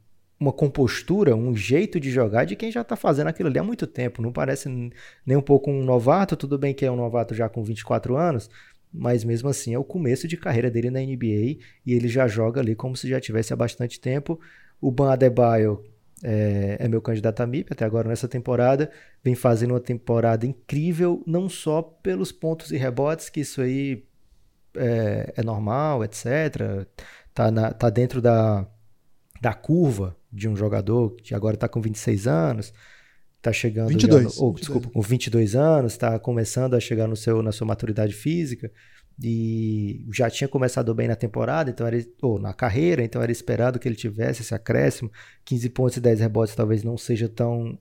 [0.41, 3.85] uma compostura, um jeito de jogar de quem já está fazendo aquilo ali há muito
[3.85, 4.23] tempo.
[4.23, 4.67] Não parece
[5.23, 8.49] nem um pouco um novato, tudo bem que é um novato já com 24 anos,
[8.91, 12.59] mas mesmo assim é o começo de carreira dele na NBA e ele já joga
[12.59, 14.39] ali como se já tivesse há bastante tempo.
[14.81, 15.85] O Ban Adebayo,
[16.23, 18.89] é, é, meu candidato a MIP até agora nessa temporada.
[19.23, 24.03] Vem fazendo uma temporada incrível, não só pelos pontos e rebotes, que isso aí
[24.75, 26.87] é, é normal, etc.
[27.31, 28.65] Tá, na, tá dentro da,
[29.39, 32.73] da curva de um jogador que agora está com 26 anos,
[33.37, 34.55] está chegando 22, no, ou, 22.
[34.59, 38.71] desculpa, com 22 anos, está começando a chegar no seu, na sua maturidade física
[39.23, 43.77] e já tinha começado bem na temporada, então era, ou na carreira, então era esperado
[43.77, 45.11] que ele tivesse esse acréscimo.
[45.45, 47.77] 15 pontos e 10 rebotes talvez não seja tão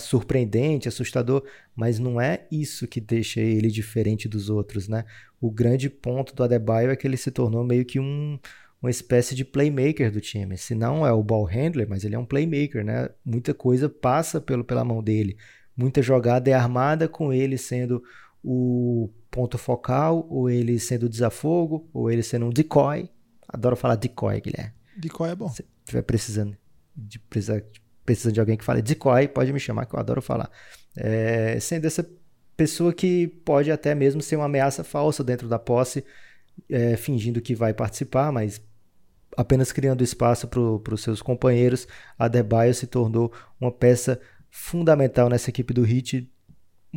[0.00, 5.04] surpreendente, assustador, mas não é isso que deixa ele diferente dos outros, né?
[5.40, 8.38] O grande ponto do Adebayo é que ele se tornou meio que um,
[8.80, 10.56] uma espécie de playmaker do time.
[10.56, 13.08] Se não é o ball handler, mas ele é um playmaker, né?
[13.24, 15.36] Muita coisa passa pelo, pela mão dele.
[15.76, 18.02] Muita jogada é armada com ele sendo
[18.42, 23.10] o ponto focal, ou ele sendo desafogo, ou ele sendo um decoy.
[23.48, 24.72] Adoro falar decoy, Guilherme.
[24.96, 25.48] Decoy é bom.
[25.48, 26.56] Se estiver precisando
[26.96, 27.18] de,
[28.04, 30.50] precisando de alguém que fale decoy, pode me chamar, que eu adoro falar.
[30.96, 32.08] É, sendo essa
[32.56, 36.04] pessoa que pode até mesmo ser uma ameaça falsa dentro da posse,
[36.70, 38.62] é, fingindo que vai participar, mas
[39.36, 41.86] apenas criando espaço para os seus companheiros.
[42.18, 44.20] A Debaio se tornou uma peça
[44.50, 46.30] fundamental nessa equipe do Heat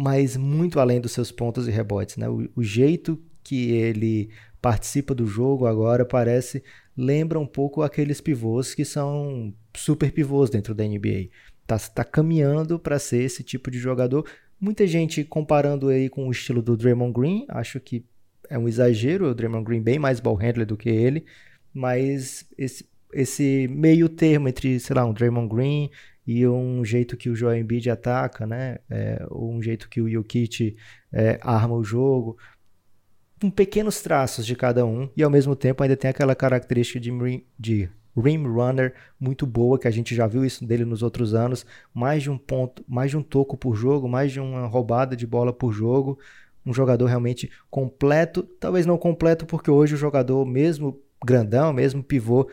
[0.01, 2.15] mas muito além dos seus pontos e rebotes.
[2.15, 2.29] Né?
[2.29, 4.29] O, o, jeito que ele
[4.61, 6.63] participa do jogo agora parece
[6.95, 11.27] lembra um pouco aqueles pivôs que são super pivôs dentro da NBA.
[11.67, 14.25] Tá, tá caminhando para ser esse tipo de jogador.
[14.57, 18.05] Muita gente comparando aí com o estilo do Draymond Green, acho que
[18.49, 21.25] é um exagero, o Draymond Green bem mais ball handler do que ele,
[21.73, 25.89] mas esse, esse meio termo entre, sei lá, um Draymond Green
[26.25, 28.77] e um jeito que o Joel Embiid ataca, né?
[28.89, 30.75] É, um jeito que o Jokic
[31.11, 32.37] é, arma o jogo,
[33.41, 37.11] com pequenos traços de cada um e ao mesmo tempo ainda tem aquela característica de,
[37.57, 41.65] de rim runner muito boa que a gente já viu isso dele nos outros anos,
[41.93, 45.25] mais de um ponto, mais de um toco por jogo, mais de uma roubada de
[45.25, 46.19] bola por jogo,
[46.65, 52.49] um jogador realmente completo, talvez não completo porque hoje o jogador mesmo grandão, mesmo pivô,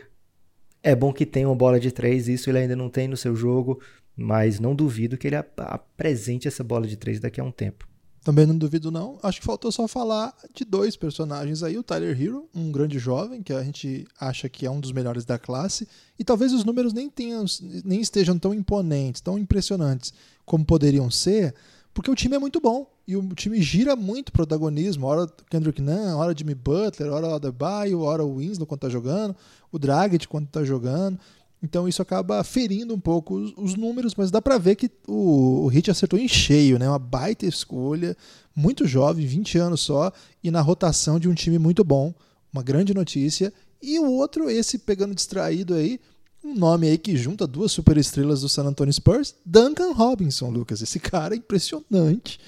[0.83, 3.35] é bom que tenha uma bola de três, isso ele ainda não tem no seu
[3.35, 3.81] jogo,
[4.17, 7.87] mas não duvido que ele apresente essa bola de três daqui a um tempo.
[8.27, 9.21] Também não duvido não.
[9.23, 13.41] Acho que faltou só falar de dois personagens aí, o Tyler Hero, um grande jovem
[13.41, 15.87] que a gente acha que é um dos melhores da classe,
[16.19, 17.45] e talvez os números nem tenham,
[17.85, 20.13] nem estejam tão imponentes, tão impressionantes
[20.45, 21.55] como poderiam ser,
[21.97, 25.07] porque o time é muito bom e o time gira muito protagonismo.
[25.07, 29.35] Hora Kendrick Nunn, hora Jimmy Butler, hora Adebayo, hora o Winslow quando tá jogando,
[29.73, 31.19] o Dragic quando tá jogando.
[31.63, 35.65] Então isso acaba ferindo um pouco os, os números, mas dá para ver que o,
[35.65, 36.87] o Hit acertou em cheio, né?
[36.87, 38.15] Uma baita escolha,
[38.55, 40.13] muito jovem, 20 anos só,
[40.45, 42.13] e na rotação de um time muito bom.
[42.53, 43.51] Uma grande notícia.
[43.81, 45.99] E o outro, esse pegando distraído aí,
[46.47, 50.81] um nome aí que junta duas superestrelas do San Antonio Spurs, Duncan Robinson, Lucas.
[50.81, 52.39] Esse cara é impressionante.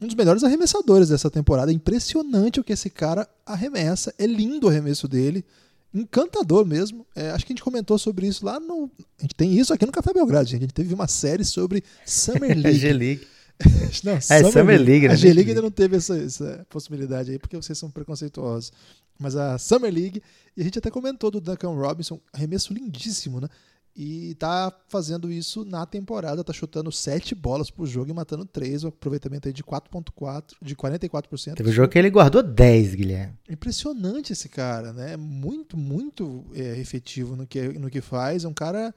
[0.00, 1.70] Um dos melhores arremessadores dessa temporada.
[1.70, 4.14] É impressionante o que esse cara arremessa.
[4.18, 5.44] É lindo o arremesso dele.
[5.92, 7.06] Encantador mesmo.
[7.14, 8.90] É, acho que a gente comentou sobre isso lá no.
[9.18, 10.60] A gente tem isso aqui no Café Belgrado, gente.
[10.60, 12.78] A gente teve uma série sobre Summer League.
[12.78, 13.26] G-League.
[14.04, 15.08] não, é, Summer, Summer League.
[15.08, 15.14] Né?
[15.14, 18.72] A G-League ainda não teve essa, essa, possibilidade aí, porque vocês são preconceituosos.
[19.20, 20.22] Mas a Summer League,
[20.56, 23.48] e a gente até comentou do Duncan Robinson, arremesso lindíssimo, né?
[23.94, 28.84] e tá fazendo isso na temporada, tá chutando 7 bolas por jogo e matando 3,
[28.84, 31.54] um aproveitamento aí de 4.4, de 44%.
[31.54, 33.34] Teve um jogo que ele guardou 10, Guilherme.
[33.48, 35.16] Impressionante esse cara, né?
[35.16, 38.44] Muito, muito é, efetivo no que, no que faz.
[38.44, 38.94] É um cara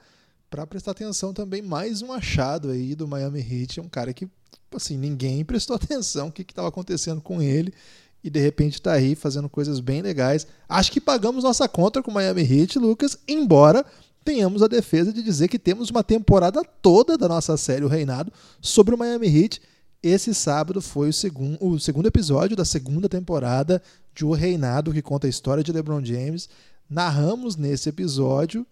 [0.50, 4.30] para prestar atenção também, mais um achado aí do Miami Heat, é um cara que
[4.74, 7.74] assim, ninguém prestou atenção o que estava acontecendo com ele
[8.24, 10.48] e de repente está aí fazendo coisas bem legais.
[10.68, 13.86] Acho que pagamos nossa conta com o Miami Heat, Lucas, embora
[14.24, 18.32] tenhamos a defesa de dizer que temos uma temporada toda da nossa série O Reinado
[18.62, 19.62] sobre o Miami Heat.
[20.02, 23.82] Esse sábado foi o segundo, o segundo episódio da segunda temporada
[24.16, 26.48] de O Reinado, que conta a história de LeBron James.
[26.90, 28.66] Narramos nesse episódio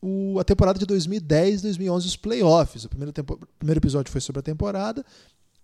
[0.00, 2.84] o, a temporada de 2010 2011, os playoffs.
[2.84, 5.04] O primeiro, tempo, primeiro episódio foi sobre a temporada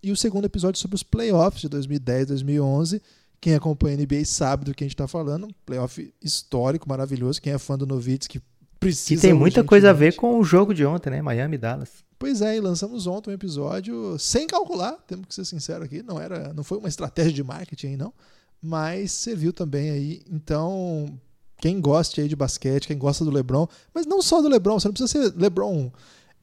[0.03, 3.01] e o segundo episódio sobre os playoffs de 2010 2011
[3.43, 5.47] quem acompanha a NBA sabe do que a gente está falando.
[5.47, 7.43] Um playoff histórico, maravilhoso.
[7.43, 8.41] Quem é fã do Novitsky
[8.79, 9.21] precisa.
[9.21, 11.21] Que tem muita coisa a ver com o jogo de ontem, né?
[11.21, 12.05] Miami e Dallas.
[12.21, 16.21] Pois é, e lançamos ontem um episódio sem calcular, temos que ser sincero aqui, não
[16.21, 18.15] era, não foi uma estratégia de marketing não,
[18.63, 20.23] mas serviu também aí.
[20.31, 21.19] Então,
[21.59, 24.87] quem gosta aí de basquete, quem gosta do LeBron, mas não só do LeBron, você
[24.87, 25.91] não precisa ser LeBron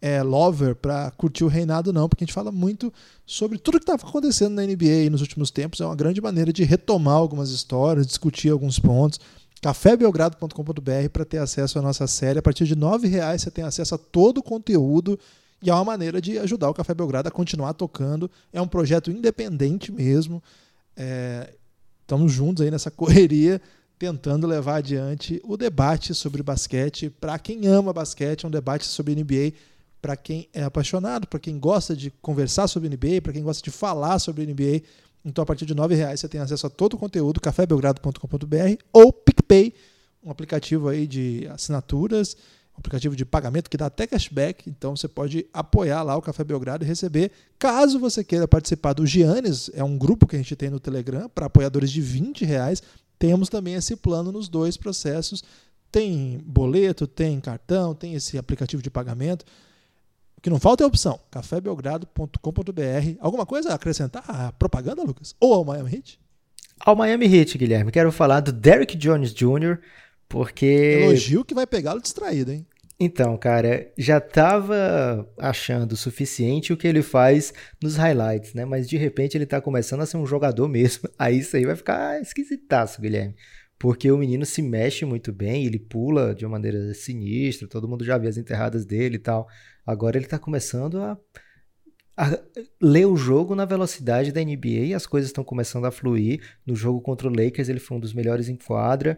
[0.02, 2.94] é, lover para curtir o reinado, não, porque a gente fala muito
[3.26, 5.82] sobre tudo que estava acontecendo na NBA nos últimos tempos.
[5.82, 9.20] É uma grande maneira de retomar algumas histórias, discutir alguns pontos.
[9.62, 12.40] cafébelgrado.com.br para ter acesso à nossa série.
[12.40, 15.20] A partir de R$ reais você tem acesso a todo o conteúdo
[15.62, 18.32] e é uma maneira de ajudar o Café Belgrado a continuar tocando.
[18.54, 20.42] É um projeto independente mesmo.
[20.96, 21.54] É,
[22.02, 23.62] estamos juntos aí nessa correria,
[23.98, 27.10] tentando levar adiante o debate sobre basquete.
[27.10, 29.52] Para quem ama basquete, é um debate sobre NBA
[30.02, 33.72] para quem é apaixonado, para quem gosta de conversar sobre NBA, para quem gosta de
[33.72, 34.82] falar sobre NBA.
[35.24, 39.12] Então, a partir de R$ reais você tem acesso a todo o conteúdo, cafébelgrado.com.br ou
[39.12, 39.74] PicPay,
[40.24, 42.36] um aplicativo aí de assinaturas,
[42.76, 44.70] um aplicativo de pagamento que dá até cashback.
[44.70, 47.32] Então, você pode apoiar lá o Café Belgrado e receber.
[47.58, 51.28] Caso você queira participar do Giannis, é um grupo que a gente tem no Telegram
[51.30, 52.82] para apoiadores de R$ reais.
[53.18, 55.44] Temos também esse plano nos dois processos.
[55.92, 59.44] Tem boleto, tem cartão, tem esse aplicativo de pagamento.
[60.40, 61.20] O que não falta é opção.
[61.30, 63.18] cafébelgrado.com.br.
[63.20, 65.36] Alguma coisa a acrescentar à propaganda, Lucas?
[65.38, 66.18] Ou ao Miami Heat?
[66.80, 67.92] Ao Miami Heat, Guilherme.
[67.92, 69.80] Quero falar do Derrick Jones Jr.,
[70.30, 71.02] porque...
[71.04, 72.66] Elogio que vai pegá-lo distraído, hein?
[72.98, 78.64] Então, cara, já tava achando o suficiente o que ele faz nos highlights, né?
[78.64, 81.10] Mas de repente ele tá começando a ser um jogador mesmo.
[81.20, 83.36] Aí isso aí vai ficar esquisitaço, Guilherme.
[83.78, 88.06] Porque o menino se mexe muito bem, ele pula de uma maneira sinistra, todo mundo
[88.06, 89.48] já viu as enterradas dele e tal.
[89.90, 91.18] Agora ele está começando a,
[92.16, 92.40] a,
[92.80, 96.42] ler o jogo na velocidade da NBA e as coisas estão começando a fluir.
[96.64, 99.18] No jogo contra o Lakers, ele foi um dos melhores em quadra.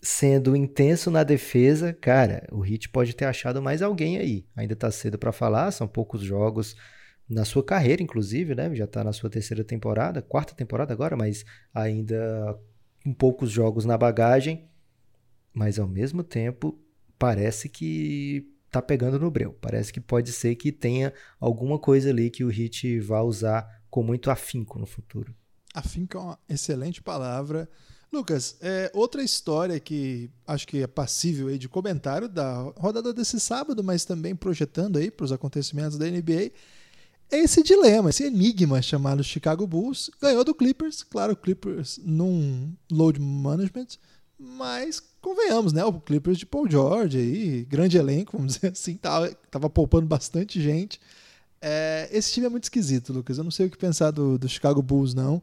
[0.00, 4.46] Sendo intenso na defesa, cara, o Heat pode ter achado mais alguém aí.
[4.56, 6.74] Ainda está cedo para falar, são poucos jogos
[7.28, 8.74] na sua carreira, inclusive, né?
[8.74, 12.58] Já está na sua terceira temporada, quarta temporada agora, mas ainda
[13.04, 14.70] com poucos jogos na bagagem.
[15.52, 16.80] Mas ao mesmo tempo,
[17.18, 19.56] parece que tá pegando no breu.
[19.60, 24.02] Parece que pode ser que tenha alguma coisa ali que o Hit vá usar com
[24.02, 25.34] muito afinco no futuro.
[25.74, 27.68] Afinco é uma excelente palavra.
[28.10, 33.38] Lucas, é, outra história que acho que é passível aí de comentário da rodada desse
[33.38, 36.52] sábado, mas também projetando aí para os acontecimentos da NBA,
[37.30, 40.10] é esse dilema, esse enigma chamado Chicago Bulls.
[40.20, 43.98] Ganhou do Clippers, claro, Clippers num load management,
[44.42, 45.84] mas convenhamos, né?
[45.84, 50.60] O Clippers de Paul George aí, grande elenco, vamos dizer assim, tava, tava poupando bastante
[50.60, 51.00] gente.
[51.60, 53.38] É, esse time é muito esquisito, Lucas.
[53.38, 55.40] Eu não sei o que pensar do, do Chicago Bulls, não.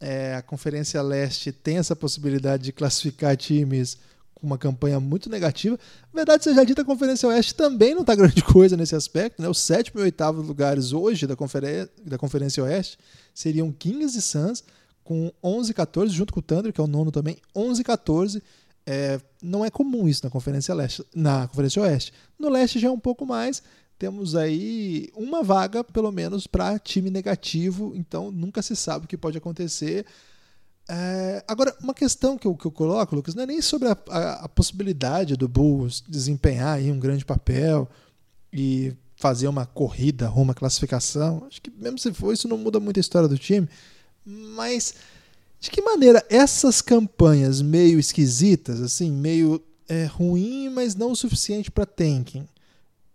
[0.00, 3.98] É, a Conferência Leste tem essa possibilidade de classificar times
[4.32, 5.76] com uma campanha muito negativa.
[6.12, 9.42] Na verdade, seja dita, a Conferência Oeste também não está grande coisa nesse aspecto.
[9.42, 9.48] Né?
[9.48, 12.98] Os sétimo e oitavo lugares hoje da, Conferência, da Conferência Oeste
[13.34, 14.62] seriam Kings e Suns
[15.08, 18.42] com 11 14, junto com o Thunder, que é o nono também, 11 14.
[18.84, 22.12] É, não é comum isso na Conferência Leste, na Conferência Oeste.
[22.38, 23.62] No Leste já é um pouco mais.
[23.98, 29.16] Temos aí uma vaga, pelo menos, para time negativo, então nunca se sabe o que
[29.16, 30.04] pode acontecer.
[30.86, 33.96] É, agora, uma questão que eu, que eu coloco, Lucas, não é nem sobre a,
[34.10, 37.88] a, a possibilidade do Bulls desempenhar aí um grande papel
[38.52, 41.44] e fazer uma corrida rumo à classificação.
[41.46, 43.66] Acho que mesmo se for, isso não muda muito a história do time.
[44.30, 44.94] Mas
[45.58, 51.70] de que maneira essas campanhas meio esquisitas, assim, meio é, ruim, mas não o suficiente
[51.70, 52.46] para tanking,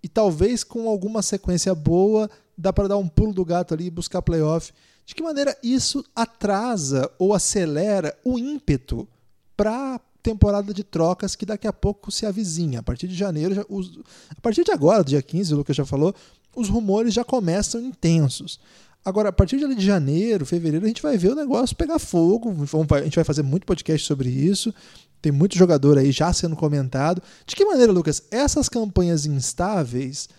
[0.01, 3.91] e talvez com alguma sequência boa dá para dar um pulo do gato ali e
[3.91, 4.74] buscar playoff.
[5.05, 9.07] De que maneira isso atrasa ou acelera o ímpeto
[9.55, 12.80] para temporada de trocas que daqui a pouco se avizinha.
[12.80, 13.99] A partir de janeiro, já, os,
[14.30, 16.16] a partir de agora, dia 15, o Lucas já falou,
[16.55, 18.59] os rumores já começam intensos.
[19.06, 22.56] Agora, a partir de janeiro, fevereiro, a gente vai ver o negócio pegar fogo.
[22.91, 24.74] A gente vai fazer muito podcast sobre isso.
[25.22, 27.22] Tem muito jogador aí já sendo comentado.
[27.45, 30.30] De que maneira, Lucas, essas campanhas instáveis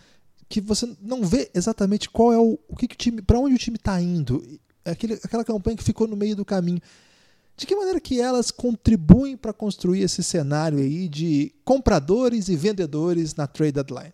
[0.49, 3.55] que você não vê exatamente qual é o, o que, que o time, para onde
[3.55, 4.43] o time está indo,
[4.85, 6.81] aquele, aquela campanha que ficou no meio do caminho.
[7.57, 13.35] De que maneira que elas contribuem para construir esse cenário aí de compradores e vendedores
[13.35, 14.13] na trade deadline?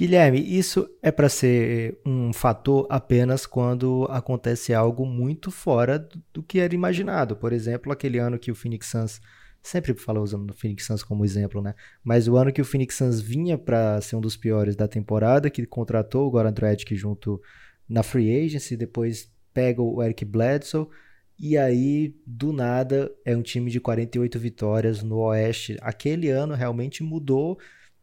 [0.00, 5.98] Guilherme, isso é para ser um fator apenas quando acontece algo muito fora
[6.32, 7.36] do que era imaginado.
[7.36, 9.20] Por exemplo, aquele ano que o Phoenix Suns
[9.62, 11.74] sempre falo usando o Phoenix Suns como exemplo, né?
[12.02, 15.50] Mas o ano que o Phoenix Suns vinha para ser um dos piores da temporada,
[15.50, 17.38] que contratou o Goran Dragic junto
[17.86, 20.88] na free agency, depois pega o Eric Bledsoe
[21.38, 25.76] e aí do nada é um time de 48 vitórias no Oeste.
[25.82, 27.58] Aquele ano realmente mudou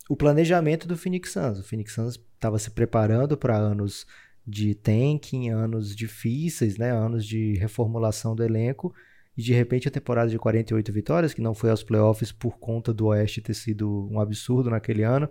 [0.10, 1.60] o planejamento do Phoenix Suns.
[1.60, 4.06] O Phoenix Suns estava se preparando para anos
[4.46, 8.94] de tanking, anos difíceis, né, anos de reformulação do elenco,
[9.36, 12.94] e de repente a temporada de 48 vitórias, que não foi aos playoffs por conta
[12.94, 15.30] do Oeste ter sido um absurdo naquele ano,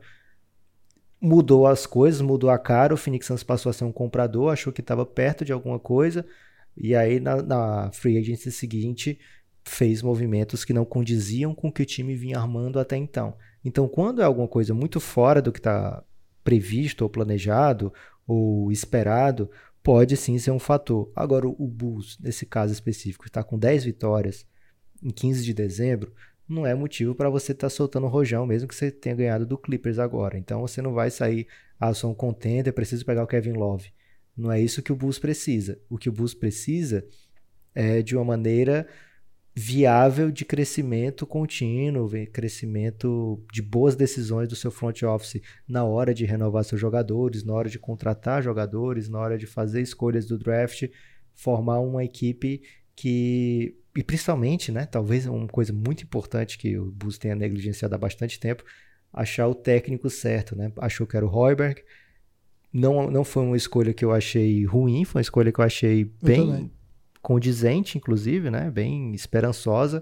[1.21, 4.73] mudou as coisas, mudou a cara, o Phoenix Suns passou a ser um comprador, achou
[4.73, 6.27] que estava perto de alguma coisa,
[6.77, 9.19] e aí na, na free agency seguinte
[9.65, 13.35] fez movimentos que não condiziam com o que o time vinha armando até então.
[13.67, 16.01] Então, quando é alguma coisa muito fora do que está
[16.45, 17.93] previsto ou planejado
[18.25, 19.51] ou esperado,
[19.83, 21.11] pode sim ser um fator.
[21.17, 24.47] Agora, o Bulls, nesse caso específico, está com 10 vitórias
[25.03, 26.15] em 15 de dezembro,
[26.49, 29.59] não é motivo para você estar tá soltando rojão, mesmo que você tenha ganhado do
[29.59, 30.39] Clippers agora.
[30.39, 31.49] Então, você não vai sair,
[31.81, 33.91] ah, sou um contender, preciso pegar o Kevin Love.
[34.37, 35.77] Não é isso que o Bulls precisa.
[35.91, 37.05] O que o Bulls precisa
[37.75, 38.87] é de uma maneira
[39.59, 46.27] viável de crescimento contínuo, crescimento de boas decisões do seu front office na hora de
[46.27, 50.85] renovar seus jogadores, na hora de contratar jogadores, na hora de fazer escolhas do draft,
[51.35, 52.61] formar uma equipe
[52.95, 57.99] que e principalmente, né, talvez uma coisa muito importante que o Bulls tenha negligenciado há
[57.99, 58.63] bastante tempo,
[59.11, 60.71] achar o técnico certo, né?
[60.77, 61.83] Achou que era o Royberg.
[62.71, 66.05] Não, não foi uma escolha que eu achei ruim, foi uma escolha que eu achei
[66.23, 66.71] bem
[67.27, 68.71] condizente, inclusive, né?
[68.71, 70.01] Bem esperançosa,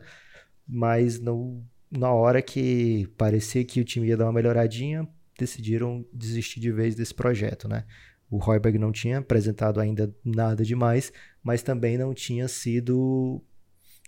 [0.68, 5.08] mas no, na hora que parecia que o time ia dar uma melhoradinha,
[5.38, 7.86] decidiram desistir de vez desse projeto, né?
[8.30, 13.42] O Royberg não tinha apresentado ainda nada demais, mas também não tinha sido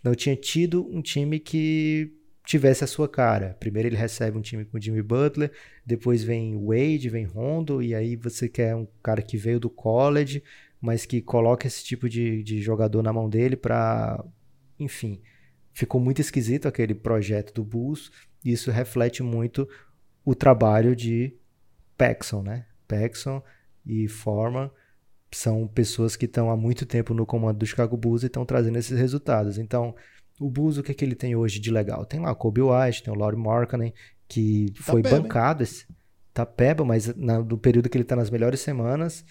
[0.05, 2.13] não tinha tido um time que
[2.45, 3.57] tivesse a sua cara.
[3.59, 5.51] Primeiro ele recebe um time com Jimmy Butler,
[5.87, 10.43] depois vem Wade, vem Rondo, e aí você quer um cara que veio do college,
[10.81, 14.23] mas que coloca esse tipo de, de jogador na mão dele para.
[14.79, 15.21] Enfim,
[15.73, 18.11] ficou muito esquisito aquele projeto do Bulls,
[18.45, 19.69] e isso reflete muito
[20.25, 21.35] o trabalho de
[21.97, 22.67] Paxson, né?
[22.87, 23.43] Paxson
[23.85, 24.71] e Forman
[25.33, 28.79] são pessoas que estão há muito tempo no comando do Chicago Bulls e estão trazendo
[28.79, 29.59] esses resultados.
[29.59, 29.95] Então,
[30.41, 32.05] o Bulls, o que, é que ele tem hoje de legal?
[32.05, 33.93] Tem lá o Kobe White, tem o Laurie Markkanen,
[34.29, 35.87] que tá foi peba, bancado, esse,
[36.33, 39.25] tá peba, mas na, no período que ele está nas melhores semanas,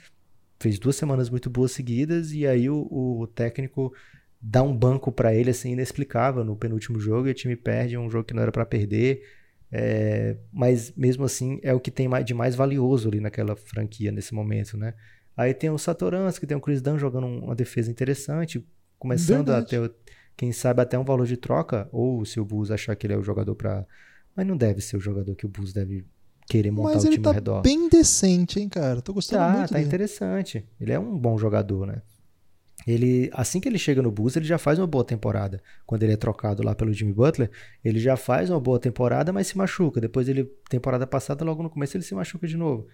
[0.59, 3.93] fez duas semanas muito boas seguidas e aí o, o técnico
[4.41, 8.09] dá um banco para ele assim inexplicável no penúltimo jogo e o time perde um
[8.09, 9.23] jogo que não era para perder.
[9.71, 14.33] É, mas mesmo assim é o que tem de mais valioso ali naquela franquia nesse
[14.33, 14.93] momento, né?
[15.35, 18.65] Aí tem o Satoransky, tem o Chris Dunn jogando uma defesa interessante,
[18.97, 19.75] começando Verdade.
[19.75, 19.95] a ter,
[20.37, 23.17] quem sabe, até um valor de troca, ou se o Bulls achar que ele é
[23.17, 23.85] o jogador para
[24.33, 26.05] Mas não deve ser o jogador que o Bulls deve
[26.47, 27.61] querer montar Mas o time tá ao redor.
[27.61, 29.01] bem decente, hein, cara?
[29.01, 29.87] Tô gostando tá, muito Tá, dele.
[29.87, 30.65] interessante.
[30.79, 32.01] Ele é um bom jogador, né?
[32.87, 35.59] Ele, assim que ele chega no Bulls, ele já faz uma boa temporada.
[35.87, 37.49] Quando ele é trocado lá pelo Jimmy Butler,
[37.83, 39.99] ele já faz uma boa temporada, mas se machuca.
[39.99, 42.85] Depois ele, temporada passada, logo no começo, ele se machuca de novo.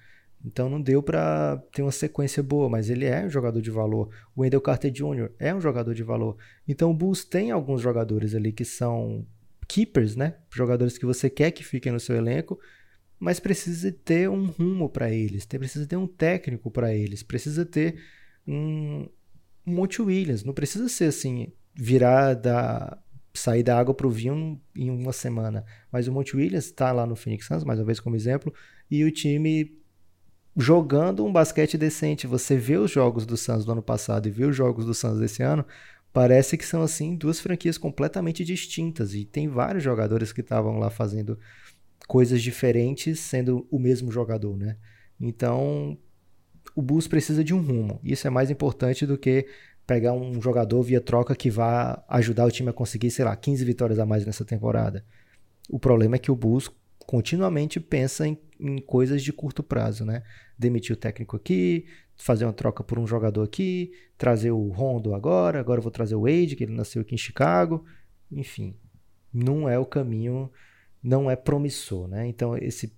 [0.46, 4.10] Então não deu para ter uma sequência boa, mas ele é um jogador de valor.
[4.36, 5.30] O Wendell Carter Jr.
[5.38, 6.38] é um jogador de valor.
[6.66, 9.26] Então o Bulls tem alguns jogadores ali que são
[9.68, 10.36] keepers, né?
[10.54, 12.58] Jogadores que você quer que fiquem no seu elenco
[13.22, 18.02] mas precisa ter um rumo para eles, precisa ter um técnico para eles, precisa ter
[18.48, 19.08] um,
[19.66, 20.44] Monte Williams.
[20.44, 22.98] Não precisa ser assim, virar da
[23.34, 25.64] sair da água para o vinho em uma semana.
[25.90, 28.54] Mas o Monte Williams está lá no Phoenix Suns, mais uma vez como exemplo,
[28.90, 29.80] e o time
[30.58, 32.28] jogando um basquete decente.
[32.28, 35.20] Você vê os jogos do Suns do ano passado e vê os jogos do Suns
[35.20, 35.66] desse ano,
[36.12, 40.90] parece que são assim duas franquias completamente distintas e tem vários jogadores que estavam lá
[40.90, 41.40] fazendo
[42.12, 44.76] coisas diferentes sendo o mesmo jogador, né?
[45.18, 45.98] Então,
[46.76, 48.02] o Bulls precisa de um rumo.
[48.04, 49.48] Isso é mais importante do que
[49.88, 53.64] pegar um jogador via troca que vá ajudar o time a conseguir, sei lá, 15
[53.64, 55.06] vitórias a mais nessa temporada.
[55.70, 60.22] O problema é que o Bulls continuamente pensa em, em coisas de curto prazo, né?
[60.60, 61.86] Demitir o técnico aqui,
[62.18, 66.16] fazer uma troca por um jogador aqui, trazer o Rondo agora, agora eu vou trazer
[66.16, 67.86] o Wade, que ele nasceu aqui em Chicago.
[68.30, 68.76] Enfim,
[69.34, 70.52] não é o caminho,
[71.02, 72.28] não é promissor, né?
[72.28, 72.94] Então esse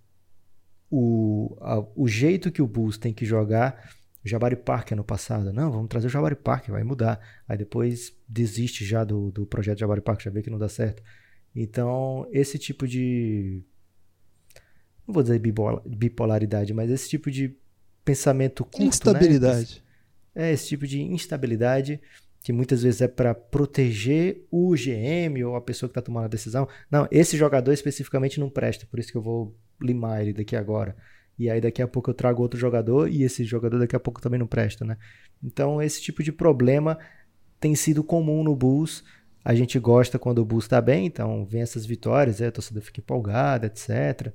[0.90, 3.92] o, a, o jeito que o Bulls tem que jogar
[4.24, 5.52] Jabari Parker no passado.
[5.52, 7.20] Não, vamos trazer o Jabari Parker, vai mudar.
[7.48, 11.04] Aí depois desiste já do, do projeto Jabari Parker, já vê que não dá certo.
[11.56, 13.64] Então, esse tipo de.
[15.06, 17.56] Não vou dizer bipolaridade, mas esse tipo de
[18.06, 18.80] pensamento curto.
[18.80, 18.86] Né?
[18.86, 19.84] Instabilidade.
[20.34, 20.50] Né?
[20.50, 22.02] É, esse tipo de instabilidade
[22.44, 26.28] que muitas vezes é para proteger o GM ou a pessoa que está tomando a
[26.28, 26.68] decisão.
[26.92, 30.96] Não, esse jogador especificamente não presta, por isso que eu vou limar ele daqui agora
[31.38, 34.22] e aí daqui a pouco eu trago outro jogador e esse jogador daqui a pouco
[34.22, 34.98] também não presta, né?
[35.44, 36.98] Então esse tipo de problema
[37.60, 39.04] tem sido comum no Bulls.
[39.44, 43.02] A gente gosta quando o Bulls está bem, então vem essas vitórias, a torcida fica
[43.02, 44.32] empolgada, etc.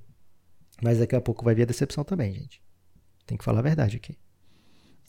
[0.82, 2.62] Mas daqui a pouco vai vir a decepção também, gente.
[3.26, 4.16] Tem que falar a verdade aqui.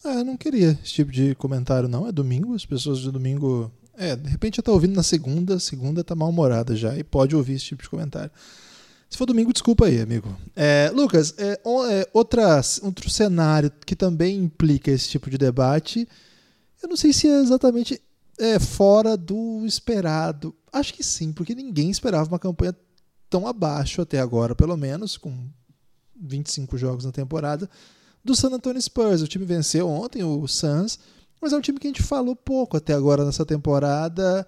[0.04, 2.08] Ah, não queria esse tipo de comentário, não.
[2.08, 3.72] É domingo, as pessoas de domingo.
[3.98, 7.54] É, de repente já tá ouvindo na segunda, segunda tá mal-humorada já e pode ouvir
[7.54, 8.32] esse tipo de comentário.
[9.10, 10.38] Se for domingo, desculpa aí, amigo.
[10.56, 11.60] É, Lucas, é,
[11.92, 16.08] é, outra, outro cenário que também implica esse tipo de debate,
[16.82, 18.00] eu não sei se é exatamente
[18.38, 20.56] é, fora do esperado.
[20.72, 22.76] Acho que sim, porque ninguém esperava uma campanha
[23.30, 25.50] tão abaixo até agora, pelo menos, com
[26.16, 27.70] 25 jogos na temporada,
[28.24, 29.22] do San Antonio Spurs.
[29.22, 31.00] O time venceu ontem, o Suns,
[31.42, 34.46] mas é um time que a gente falou pouco até agora nessa temporada.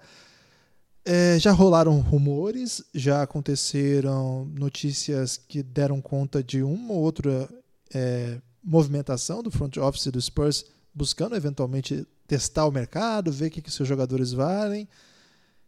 [1.04, 7.48] É, já rolaram rumores, já aconteceram notícias que deram conta de uma ou outra
[7.92, 10.64] é, movimentação do front office do Spurs,
[10.94, 14.88] buscando eventualmente testar o mercado, ver o que, que seus jogadores valem.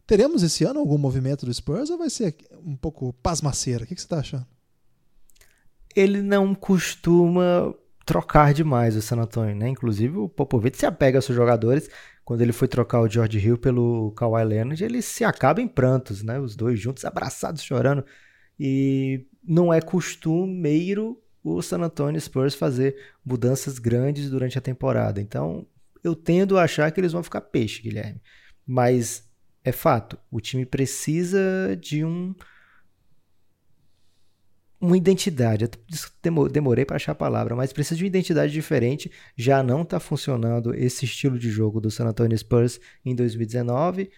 [0.06, 3.84] Teremos esse ano algum movimento do Spurs ou vai ser um pouco pasmaceira?
[3.84, 4.46] O que, que você está achando?
[5.96, 7.74] Ele não costuma
[8.04, 9.68] trocar demais o San Antonio, né?
[9.68, 11.88] Inclusive o Popovich se apega aos seus jogadores
[12.24, 16.22] quando ele foi trocar o George Hill pelo Kawhi Leonard, ele se acaba em prantos,
[16.22, 16.40] né?
[16.40, 18.04] Os dois juntos, abraçados, chorando.
[18.58, 25.20] E não é costumeiro o San Antonio Spurs fazer mudanças grandes durante a temporada.
[25.20, 25.66] Então,
[26.02, 28.22] eu tendo a achar que eles vão ficar peixe, Guilherme.
[28.66, 29.28] Mas
[29.62, 32.34] é fato, o time precisa de um
[34.84, 35.64] uma identidade.
[35.64, 39.10] Eu demorei para achar a palavra, mas precisa de uma identidade diferente.
[39.36, 44.10] Já não está funcionando esse estilo de jogo do San Antonio Spurs em 2019.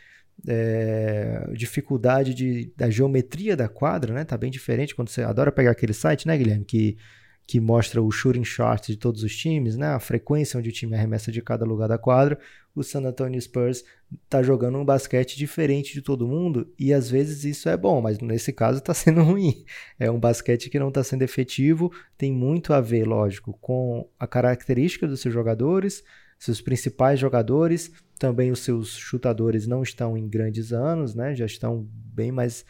[0.46, 4.24] É, dificuldade de, da geometria da quadra, né?
[4.24, 6.98] Tá bem diferente quando você adora pegar aquele site, né, Guilherme, que
[7.46, 9.86] que mostra o shooting chart de todos os times, né?
[9.88, 12.38] a frequência onde o time arremessa de cada lugar da quadra,
[12.74, 13.84] o San Antonio Spurs
[14.24, 18.18] está jogando um basquete diferente de todo mundo e às vezes isso é bom, mas
[18.18, 19.64] nesse caso está sendo ruim.
[19.98, 24.26] É um basquete que não está sendo efetivo, tem muito a ver, lógico, com a
[24.26, 26.02] característica dos seus jogadores,
[26.38, 31.34] seus principais jogadores, também os seus chutadores não estão em grandes anos, né?
[31.34, 32.64] já estão bem mais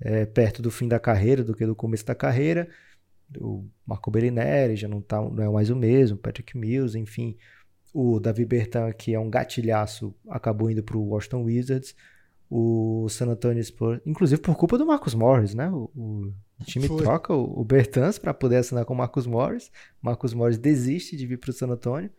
[0.00, 2.68] é, perto do fim da carreira do que do começo da carreira
[3.36, 7.36] o Marco Bellinelli já não, tá, não é mais o mesmo, Patrick Mills, enfim.
[7.92, 11.94] O Davi Bertan, que é um gatilhaço, acabou indo para o Washington Wizards.
[12.50, 15.70] O San Antonio Spurs, inclusive por culpa do Marcus Morris, né?
[15.70, 16.32] O, o
[16.64, 17.02] time Foi.
[17.02, 19.70] troca o, o Bertans para poder assinar com o Marcus Morris.
[20.00, 22.10] Marcus Morris desiste de vir para o San Antonio,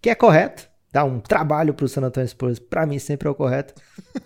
[0.00, 0.68] que é correto.
[0.92, 3.74] Dá um trabalho para o San Antonio Spurs, para mim sempre é o correto.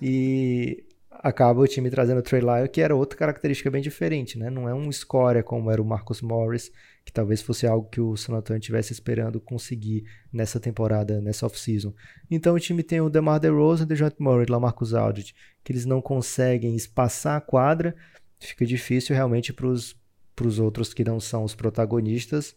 [0.00, 0.82] E
[1.24, 4.50] acaba o time trazendo o Trey Lyle, que era outra característica bem diferente, né?
[4.50, 6.70] Não é um scorer como era o Marcus Morris,
[7.02, 11.94] que talvez fosse algo que o San Antonio estivesse esperando conseguir nessa temporada, nessa off-season.
[12.30, 16.02] Então o time tem o DeMar DeRozan, DeJounte Murray, lá Marcus Aldridge, que eles não
[16.02, 17.96] conseguem espaçar a quadra,
[18.38, 22.54] fica difícil realmente para os outros que não são os protagonistas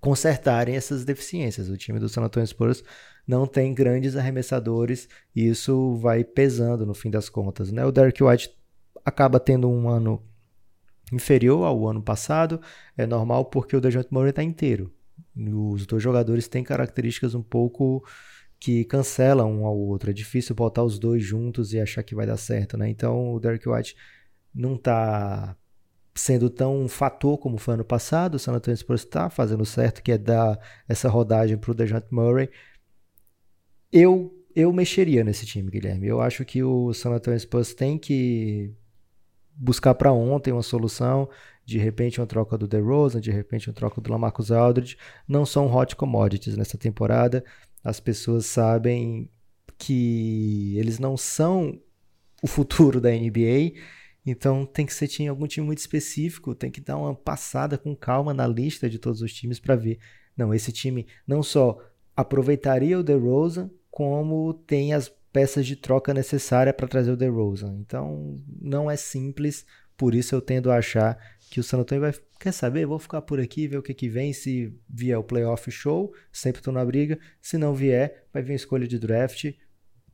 [0.00, 1.68] consertarem essas deficiências.
[1.68, 2.82] O time do San Antonio Spurs
[3.26, 7.72] não tem grandes arremessadores e isso vai pesando no fim das contas.
[7.72, 7.84] Né?
[7.84, 8.54] O Derek White
[9.04, 10.22] acaba tendo um ano
[11.12, 12.60] inferior ao ano passado,
[12.96, 14.92] é normal porque o DeJounte Murray está inteiro.
[15.36, 18.04] Os dois jogadores têm características um pouco
[18.58, 20.10] que cancelam um ao outro.
[20.10, 22.88] É difícil botar os dois juntos e achar que vai dar certo, né?
[22.88, 23.96] Então o Derek White
[24.54, 25.56] não está
[26.14, 28.36] sendo tão um fator como foi ano passado.
[28.36, 30.58] O San Antonio Spurs está fazendo certo, que é dar
[30.88, 32.48] essa rodagem para o DeJounte Murray.
[33.96, 36.08] Eu, eu mexeria nesse time, Guilherme.
[36.08, 38.72] Eu acho que o San Antonio Spurs tem que
[39.54, 41.30] buscar para ontem uma solução.
[41.64, 45.72] de repente uma troca do DeRozan, de repente uma troca do LaMarcus Aldridge, não são
[45.72, 47.44] hot commodities nessa temporada.
[47.84, 49.30] As pessoas sabem
[49.78, 51.80] que eles não são
[52.42, 53.74] o futuro da NBA,
[54.26, 57.94] então tem que ser time, algum time muito específico, tem que dar uma passada com
[57.94, 60.00] calma na lista de todos os times para ver.
[60.36, 61.78] Não, esse time não só
[62.16, 67.76] aproveitaria o DeRozan, como tem as peças de troca necessária para trazer o DeRozan.
[67.78, 69.64] Então não é simples,
[69.96, 71.16] por isso eu tendo a achar
[71.48, 74.08] que o San Antonio vai, quer saber, vou ficar por aqui, ver o que que
[74.08, 78.54] vem, se vier o playoff show, sempre estou na briga, se não vier, vai vir
[78.54, 79.52] escolha de draft,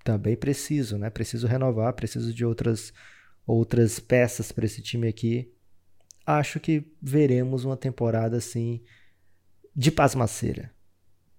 [0.04, 1.08] também preciso, né?
[1.08, 2.92] Preciso renovar, preciso de outras
[3.46, 5.50] outras peças para esse time aqui.
[6.26, 8.82] Acho que veremos uma temporada assim
[9.74, 10.70] de pasmaceira.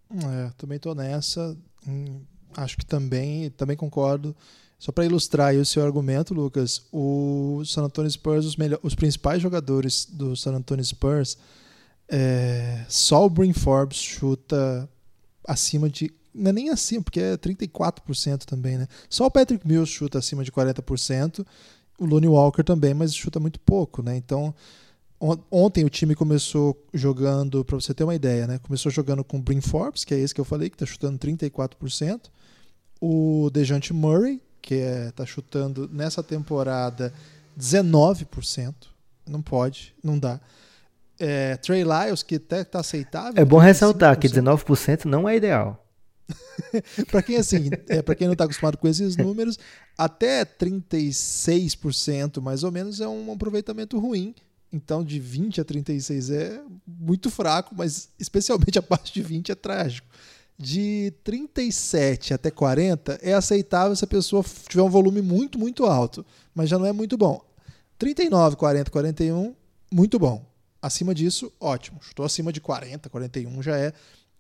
[0.09, 1.55] É, também tô nessa.
[2.55, 4.35] Acho que também, também concordo.
[4.77, 9.41] Só para ilustrar o seu argumento, Lucas, o San Antonio Spurs, os, melhor, os principais
[9.41, 11.37] jogadores do San Antonio Spurs,
[12.09, 14.89] é, só o Brin Forbes chuta
[15.47, 16.11] acima de.
[16.33, 18.87] Não é nem acima, porque é 34% também, né?
[19.09, 21.45] Só o Patrick Mills chuta acima de 40%,
[21.99, 24.15] o Lonnie Walker também, mas chuta muito pouco, né?
[24.15, 24.55] Então,
[25.51, 28.57] Ontem o time começou jogando, para você ter uma ideia, né?
[28.57, 31.19] Começou jogando com o Brin Forbes, que é esse que eu falei, que está chutando
[31.19, 32.21] 34%.
[33.01, 37.11] O Dejante Murray, que está é, chutando nessa temporada
[37.59, 38.73] 19%.
[39.27, 40.39] Não pode, não dá.
[41.19, 43.41] É, Trey Lyles, que até está aceitável.
[43.41, 45.83] É bom ressaltar que 19% não é ideal.
[47.11, 49.59] para quem assim, é, para quem não está acostumado com esses números,
[49.97, 54.33] até 36% mais ou menos é um aproveitamento ruim
[54.71, 59.55] então, de 20 a 36 é muito fraco, mas especialmente a parte de 20 é
[59.55, 60.07] trágico.
[60.61, 66.23] De 37 até 40 é aceitável se a pessoa tiver um volume muito, muito alto,
[66.53, 67.43] mas já não é muito bom.
[67.97, 69.55] 39, 40, 41,
[69.91, 70.45] muito bom.
[70.79, 71.99] Acima disso, ótimo.
[72.03, 73.91] Estou acima de 40, 41 já é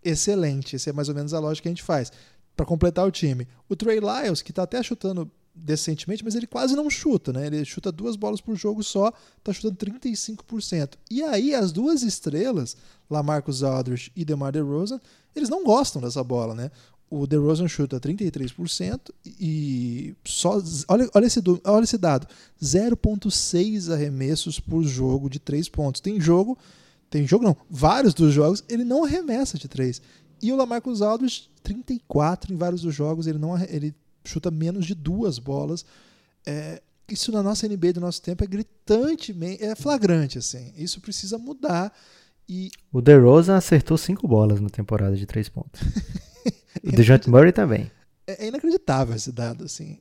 [0.03, 0.75] excelente.
[0.75, 2.11] Essa é mais ou menos a lógica que a gente faz.
[2.55, 3.47] Para completar o time.
[3.67, 7.47] O Trey Lyles, que está até chutando decentemente, mas ele quase não chuta, né?
[7.47, 9.11] Ele chuta duas bolas por jogo só,
[9.43, 10.93] tá chutando 35%.
[11.09, 12.75] E aí as duas estrelas,
[13.09, 14.99] Lamarcus Aldridge e DeMar DeRozan,
[15.35, 16.71] eles não gostam dessa bola, né?
[17.09, 22.25] O DeRozan chuta 33% e só olha, olha esse olha esse dado,
[22.61, 25.99] 0.6 arremessos por jogo de 3 pontos.
[25.99, 26.57] Tem jogo,
[27.09, 30.01] tem jogo não, vários dos jogos ele não arremessa de 3.
[30.41, 33.93] E o Lamarcus Aldridge 34 em vários dos jogos, ele não ele
[34.23, 35.85] chuta menos de duas bolas.
[36.45, 40.73] É, isso na nossa NBA do nosso tempo é gritantemente, é flagrante, assim.
[40.77, 41.93] Isso precisa mudar.
[42.47, 42.69] E...
[42.91, 45.81] O DeRozan acertou cinco bolas na temporada de três pontos.
[46.83, 47.91] o DeJounte Murray também.
[48.27, 49.99] É, é inacreditável esse dado, assim.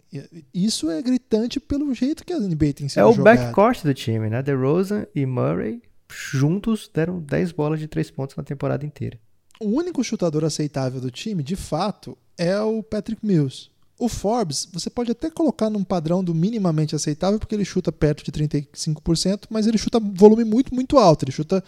[0.52, 3.40] Isso é gritante pelo jeito que a NBA tem sido É o jogada.
[3.40, 4.42] backcourt do time, né?
[4.42, 9.18] DeRozan e Murray juntos deram 10 bolas de três pontos na temporada inteira.
[9.60, 13.70] O único chutador aceitável do time, de fato, é o Patrick Mills.
[14.00, 18.24] O Forbes, você pode até colocar num padrão do minimamente aceitável, porque ele chuta perto
[18.24, 21.26] de 35%, mas ele chuta volume muito, muito alto.
[21.26, 21.62] Ele chuta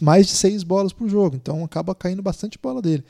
[0.00, 3.04] mais de 6 bolas por jogo, então acaba caindo bastante bola dele.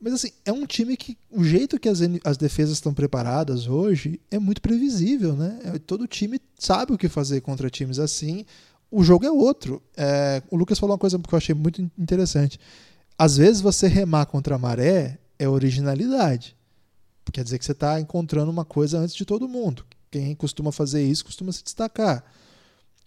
[0.00, 4.20] Mas assim, é um time que o jeito que as, as defesas estão preparadas hoje
[4.28, 5.60] é muito previsível, né?
[5.62, 8.44] É, todo time sabe o que fazer contra times assim.
[8.90, 9.80] O jogo é outro.
[9.96, 12.58] É, o Lucas falou uma coisa que eu achei muito interessante.
[13.16, 16.56] Às vezes você remar contra a maré é originalidade.
[17.30, 19.84] Quer dizer que você está encontrando uma coisa antes de todo mundo.
[20.10, 22.24] Quem costuma fazer isso costuma se destacar.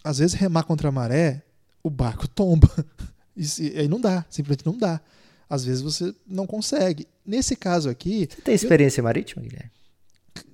[0.02, 1.42] Às vezes, remar contra a maré,
[1.82, 2.68] o barco tomba.
[3.36, 5.00] E aí não dá, simplesmente não dá.
[5.48, 7.06] Às vezes você não consegue.
[7.24, 8.28] Nesse caso aqui.
[8.30, 9.04] Você tem experiência eu...
[9.04, 9.70] marítima, Guilherme?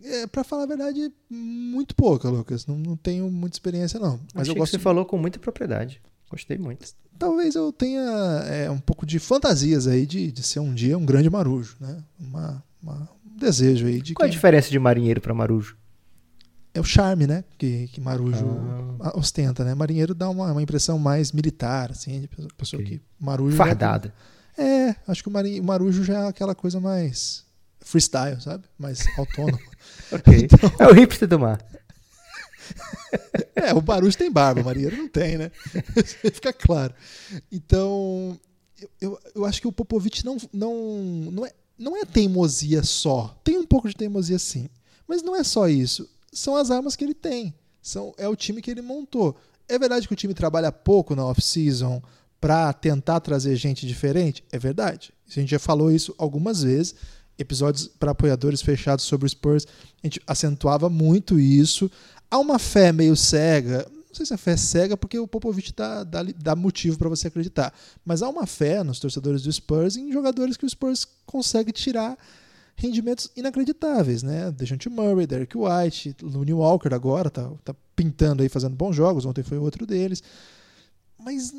[0.04, 2.66] É, para falar a verdade, muito pouca, Lucas.
[2.66, 4.20] Não, não tenho muita experiência, não.
[4.34, 4.72] Mas Achei eu gosto.
[4.72, 6.00] Que você falou com muita propriedade.
[6.30, 6.92] Gostei muito.
[7.18, 8.00] Talvez eu tenha
[8.48, 12.02] é, um pouco de fantasias aí de, de ser um dia um grande marujo, né?
[12.18, 13.08] Uma, uma,
[13.42, 14.30] desejo aí de Qual quem...
[14.30, 15.76] a diferença de marinheiro para marujo?
[16.74, 17.44] É o charme, né?
[17.58, 18.46] Que, que marujo
[19.00, 19.12] ah.
[19.18, 19.74] ostenta, né?
[19.74, 22.98] Marinheiro dá uma, uma impressão mais militar, assim, de pessoa okay.
[22.98, 23.56] que marujo.
[23.56, 24.14] Fardada.
[24.56, 27.44] É, é, acho que o, marinho, o marujo já é aquela coisa mais
[27.80, 28.64] freestyle, sabe?
[28.78, 29.58] Mais autônomo.
[30.12, 30.48] ok.
[30.52, 30.70] Então...
[30.78, 31.62] É o hipster do mar.
[33.54, 35.50] é, o marujo tem barba, o marinheiro não tem, né?
[36.32, 36.94] Fica claro.
[37.50, 38.40] Então,
[38.80, 40.94] eu, eu, eu acho que o Popovich não, não,
[41.30, 43.36] não é não é teimosia só.
[43.42, 44.68] Tem um pouco de teimosia sim.
[45.06, 46.08] Mas não é só isso.
[46.32, 47.52] São as armas que ele tem.
[47.82, 49.36] São, é o time que ele montou.
[49.68, 52.00] É verdade que o time trabalha pouco na off-season
[52.40, 54.44] para tentar trazer gente diferente?
[54.52, 55.12] É verdade.
[55.28, 56.94] A gente já falou isso algumas vezes.
[57.36, 59.66] Episódios para apoiadores fechados sobre o Spurs,
[60.02, 61.90] a gente acentuava muito isso.
[62.30, 65.72] Há uma fé meio cega, não sei se a fé é cega, porque o Popovich
[65.74, 67.72] dá, dá, dá motivo para você acreditar.
[68.04, 72.18] Mas há uma fé nos torcedores do Spurs em jogadores que o Spurs consegue tirar
[72.76, 74.50] rendimentos inacreditáveis, né?
[74.50, 79.24] Dejante Murray, Derek White, Looney Walker agora tá, tá pintando aí, fazendo bons jogos.
[79.24, 80.22] Ontem foi outro deles.
[81.18, 81.54] Mas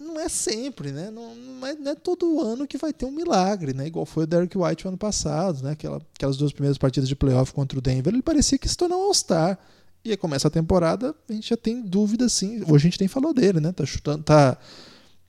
[0.00, 1.10] não é sempre, né?
[1.10, 3.86] Não, não, é, não, é, todo ano que vai ter um milagre, né?
[3.86, 5.72] Igual foi o Derek White no ano passado, né?
[5.72, 8.98] Aquela, aquelas duas primeiras partidas de playoff contra o Denver, ele parecia que se tornou
[8.98, 9.58] um All-Star.
[10.08, 12.62] E aí começa a temporada, a gente já tem dúvida, sim.
[12.62, 13.72] Hoje a gente nem falou dele, né?
[13.72, 14.56] Tá chutando, tá,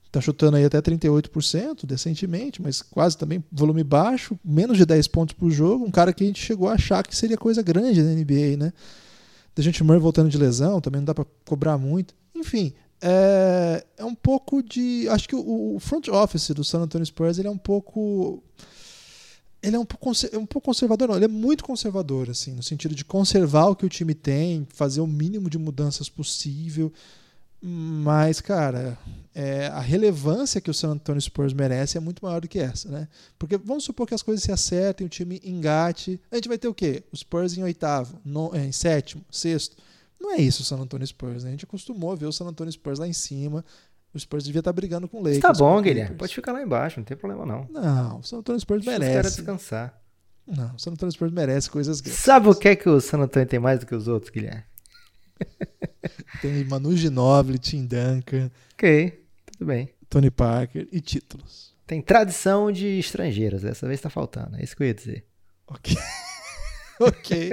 [0.09, 5.36] tá chutando aí até 38%, decentemente, mas quase também volume baixo, menos de 10 pontos
[5.36, 5.84] por jogo.
[5.84, 8.71] Um cara que a gente chegou a achar que seria coisa grande na NBA, né?
[9.53, 12.13] Da gente Murray voltando de lesão, também não dá para cobrar muito.
[12.34, 15.09] Enfim, é, é um pouco de.
[15.09, 18.41] Acho que o, o, front office do San Antonio Spurs ele é um pouco.
[19.62, 21.16] Ele é um pouco, é um pouco conservador, não.
[21.16, 25.01] Ele é muito conservador, assim, no sentido de conservar o que o time tem, fazer
[25.01, 26.91] o mínimo de mudanças possível.
[27.62, 28.97] Mas, cara,
[29.36, 32.88] é, a relevância que o San Antonio Spurs merece é muito maior do que essa,
[32.88, 33.07] né?
[33.38, 36.22] Porque vamos supor que as coisas se acertem, o time engate.
[36.32, 37.03] A gente vai ter o quê?
[37.12, 39.76] O Spurs em oitavo, no, em sétimo, sexto.
[40.20, 41.49] Não é isso o San Antonio Spurs, né?
[41.49, 43.64] A gente acostumou a ver o San Antonio Spurs lá em cima.
[44.14, 45.41] O Spurs devia estar brigando com o Lakers.
[45.41, 46.16] Tá bom, Guilherme.
[46.16, 47.68] Pode ficar lá embaixo, não tem problema não.
[47.70, 49.18] Não, o San Antonio Spurs Deixa merece.
[49.18, 50.01] Os caras descansar.
[50.47, 52.20] Não, o San Antonio Spurs merece coisas grandes.
[52.20, 54.64] Sabe o que é que o San Antonio tem mais do que os outros, Guilherme?
[56.41, 58.49] tem Manu Ginobili, Tim Duncan.
[58.74, 59.89] Ok, tudo bem.
[60.10, 61.76] Tony Parker e títulos.
[61.86, 65.26] Tem tradição de estrangeiros, dessa vez tá faltando, é isso que eu ia dizer.
[65.68, 65.95] Ok.
[66.99, 67.51] ok.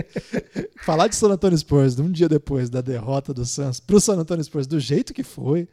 [0.85, 4.43] Falar de San Antonio Spurs um dia depois da derrota do Suns pro San Antonio
[4.43, 5.69] Spurs do jeito que foi,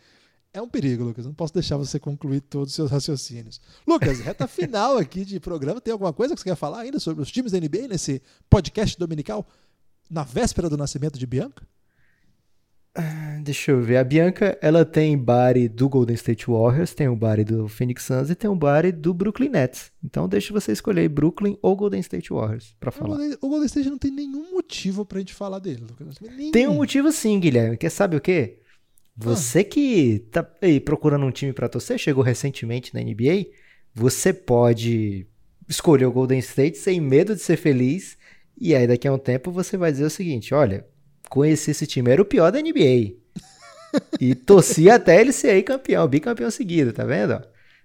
[0.54, 1.26] é um perigo, Lucas.
[1.26, 3.60] Não posso deixar você concluir todos os seus raciocínios.
[3.88, 5.82] Lucas, reta final aqui de programa.
[5.82, 8.98] Tem alguma coisa que você quer falar ainda sobre os times da NBA nesse podcast
[8.98, 9.48] dominical
[10.10, 11.68] na véspera do nascimento de Bianca?
[12.96, 13.98] Ah, deixa eu ver.
[13.98, 18.30] A Bianca, ela tem body do Golden State Warriors, tem o body do Phoenix Suns
[18.30, 19.92] e tem o body do Brooklyn Nets.
[20.04, 23.18] Então deixa você escolher Brooklyn ou Golden State Warriors para falar.
[23.42, 25.84] O Golden State não tem nenhum motivo pra gente falar dele.
[26.52, 27.76] Tem um motivo sim, Guilherme.
[27.76, 28.60] Quer sabe o quê?
[29.16, 33.48] Você que tá aí procurando um time para torcer, chegou recentemente na NBA,
[33.94, 35.28] você pode
[35.70, 38.18] escolher o Golden State sem medo de ser feliz.
[38.60, 40.86] E aí daqui a um tempo você vai dizer o seguinte, olha,
[41.30, 43.16] conheci esse time, era o pior da NBA.
[44.20, 47.40] e torci até ele ser aí campeão, bicampeão seguido, tá vendo?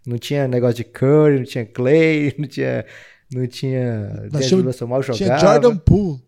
[0.06, 2.86] Não tinha negócio de Curry, não tinha Clay, não tinha.
[3.30, 4.28] Não tinha.
[4.32, 4.50] Nós
[4.88, 5.16] mal jogava.
[5.16, 6.22] Tinha Jordan Poole.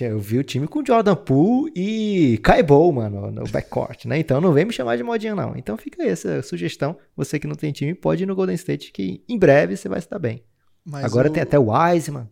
[0.00, 4.18] Eu vi o time com Jordan Poole e Kai Bowl, mano, no backcourt, né?
[4.18, 5.56] Então não vem me chamar de modinha, não.
[5.56, 6.98] Então fica aí essa sugestão.
[7.16, 9.98] Você que não tem time, pode ir no Golden State, que em breve você vai
[9.98, 10.42] estar bem.
[10.84, 11.32] Mas Agora o...
[11.32, 12.28] tem até o Wiseman.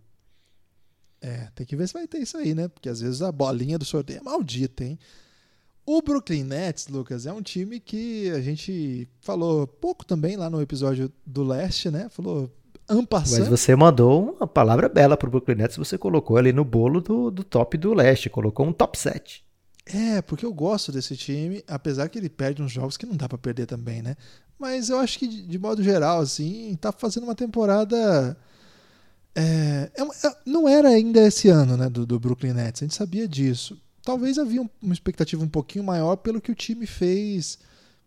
[1.23, 2.69] É, tem que ver se vai ter isso aí, né?
[2.69, 4.99] Porque às vezes a bolinha do sorteio é maldita, hein?
[5.87, 10.61] O Brooklyn Nets, Lucas, é um time que a gente falou pouco também lá no
[10.61, 12.09] episódio do Leste, né?
[12.11, 12.51] Falou
[12.89, 13.41] ampassando.
[13.41, 17.31] Mas você mandou uma palavra bela pro Brooklyn Nets, você colocou ali no bolo do,
[17.31, 19.45] do top do Leste, colocou um top 7.
[19.87, 23.29] É, porque eu gosto desse time, apesar que ele perde uns jogos que não dá
[23.29, 24.17] para perder também, né?
[24.59, 28.37] Mas eu acho que, de modo geral, assim, tá fazendo uma temporada
[29.35, 32.95] é, é, é, não era ainda esse ano né, do, do, Brooklyn Nets, a gente
[32.95, 33.77] sabia disso.
[34.03, 37.59] Talvez havia uma expectativa um pouquinho maior pelo que o time fez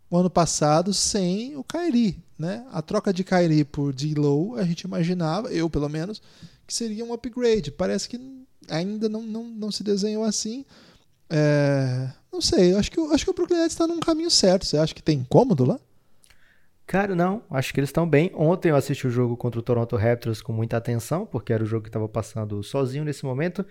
[0.10, 2.18] no ano passado sem o Kyrie.
[2.38, 2.66] Né?
[2.72, 6.22] A troca de Kyrie por D-Low, a gente imaginava, eu pelo menos,
[6.66, 7.72] que seria um upgrade.
[7.72, 8.20] Parece que
[8.70, 10.66] ainda não, não, não se desenhou assim.
[11.30, 14.66] É, não sei, acho que, acho que o Brooklyn Nets está num caminho certo.
[14.66, 15.80] Você acha que tem incômodo lá?
[16.86, 18.32] Cara, não, acho que eles estão bem.
[18.34, 21.66] Ontem eu assisti o jogo contra o Toronto Raptors com muita atenção, porque era o
[21.66, 23.66] jogo que estava passando sozinho nesse momento.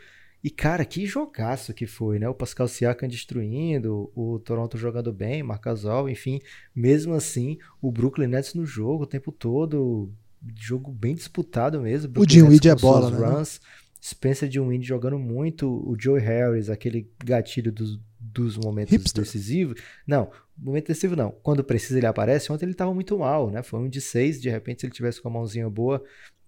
[0.47, 2.29] E, cara, que jogaço que foi, né?
[2.29, 6.41] O Pascal Siakam destruindo, o Toronto jogando bem, Marcasol, enfim.
[6.73, 10.09] Mesmo assim, o Brooklyn Nets no jogo o tempo todo,
[10.55, 12.13] jogo bem disputado mesmo.
[12.17, 13.27] o Jim Weed é bola, né?
[13.27, 13.61] Runs,
[14.01, 19.25] Spencer Weed jogando muito, o Joe Harris, aquele gatilho dos, dos momentos Hipster.
[19.25, 19.83] decisivos.
[20.07, 21.33] Não, momento decisivo não.
[21.43, 22.53] Quando precisa ele aparece.
[22.53, 23.65] Ontem ele estava muito mal, né?
[23.65, 24.41] Foi um de seis.
[24.41, 26.03] De repente, se ele tivesse com a mãozinha boa,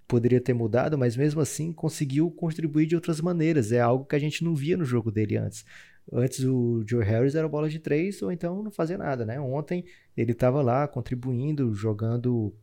[0.08, 3.70] poderia ter mudado, mas mesmo assim conseguiu contribuir de outras maneiras.
[3.70, 5.64] É algo que a gente não via no jogo dele antes.
[6.10, 9.38] Antes o Joe Harris era bola de três ou então não fazia nada, né?
[9.38, 9.84] Ontem
[10.16, 12.54] ele estava lá contribuindo, jogando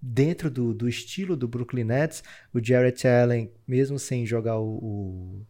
[0.00, 2.24] dentro do, do estilo do Brooklyn Nets.
[2.54, 5.46] O Jarrett Allen, mesmo sem jogar o, o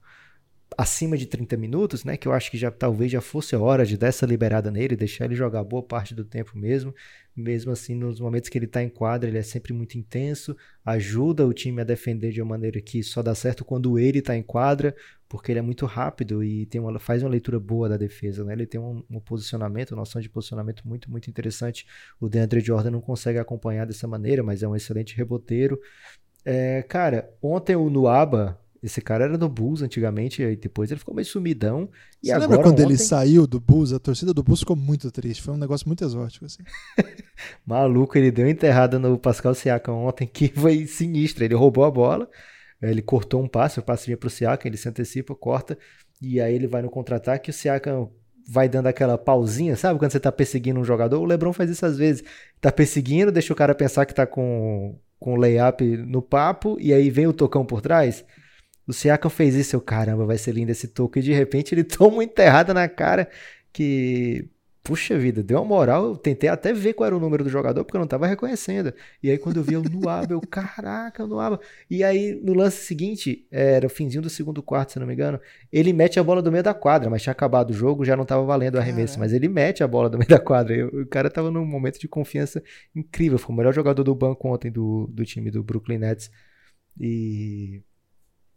[0.76, 2.16] acima de 30 minutos, né?
[2.16, 4.96] Que eu acho que já talvez já fosse a hora de dar essa liberada nele,
[4.96, 6.94] deixar ele jogar boa parte do tempo mesmo.
[7.34, 11.46] Mesmo assim, nos momentos que ele está em quadra, ele é sempre muito intenso, ajuda
[11.46, 14.42] o time a defender de uma maneira que só dá certo quando ele está em
[14.42, 14.96] quadra,
[15.28, 18.54] porque ele é muito rápido e tem uma, faz uma leitura boa da defesa, né?
[18.54, 21.86] Ele tem um, um posicionamento, uma noção de posicionamento muito, muito interessante.
[22.18, 25.78] O DeAndre Jordan não consegue acompanhar dessa maneira, mas é um excelente reboteiro.
[26.44, 31.14] É, cara, ontem o Nuaba esse cara era do Bulls antigamente, e depois ele ficou
[31.14, 31.88] meio sumidão.
[32.22, 32.84] E Você agora, lembra quando ontem...
[32.84, 33.92] ele saiu do Bulls?
[33.92, 35.42] A torcida do Bulls ficou muito triste.
[35.42, 36.62] Foi um negócio muito exótico, assim.
[37.66, 41.44] Maluco, ele deu enterrada no Pascal Siakam ontem, que foi sinistro.
[41.44, 42.28] Ele roubou a bola,
[42.80, 45.78] ele cortou um passe, o passe vinha pro Siakam, ele se antecipa, corta,
[46.20, 48.10] e aí ele vai no contra-ataque, o Siakam
[48.48, 49.98] vai dando aquela pausinha, sabe?
[49.98, 52.22] Quando você tá perseguindo um jogador, o LeBron faz isso às vezes.
[52.60, 56.92] Tá perseguindo, deixa o cara pensar que tá com, com o layup no papo, e
[56.92, 58.24] aí vem o tocão por trás.
[58.86, 61.18] O Siakam fez isso, eu, caramba, vai ser lindo esse toque.
[61.18, 63.28] E de repente ele toma uma enterrada na cara
[63.72, 64.48] que,
[64.84, 66.04] puxa vida, deu uma moral.
[66.06, 68.94] Eu tentei até ver qual era o número do jogador, porque eu não tava reconhecendo.
[69.20, 71.58] E aí quando eu vi o Nuaba, eu, caraca, o Nuaba.
[71.90, 75.40] E aí no lance seguinte, era o finzinho do segundo quarto, se não me engano,
[75.72, 78.24] ele mete a bola do meio da quadra, mas tinha acabado o jogo, já não
[78.24, 79.18] tava valendo o arremesso.
[79.18, 80.76] Mas ele mete a bola do meio da quadra.
[80.76, 82.62] E o cara tava num momento de confiança
[82.94, 83.36] incrível.
[83.36, 86.30] Foi o melhor jogador do banco ontem do, do time do Brooklyn Nets.
[86.98, 87.82] E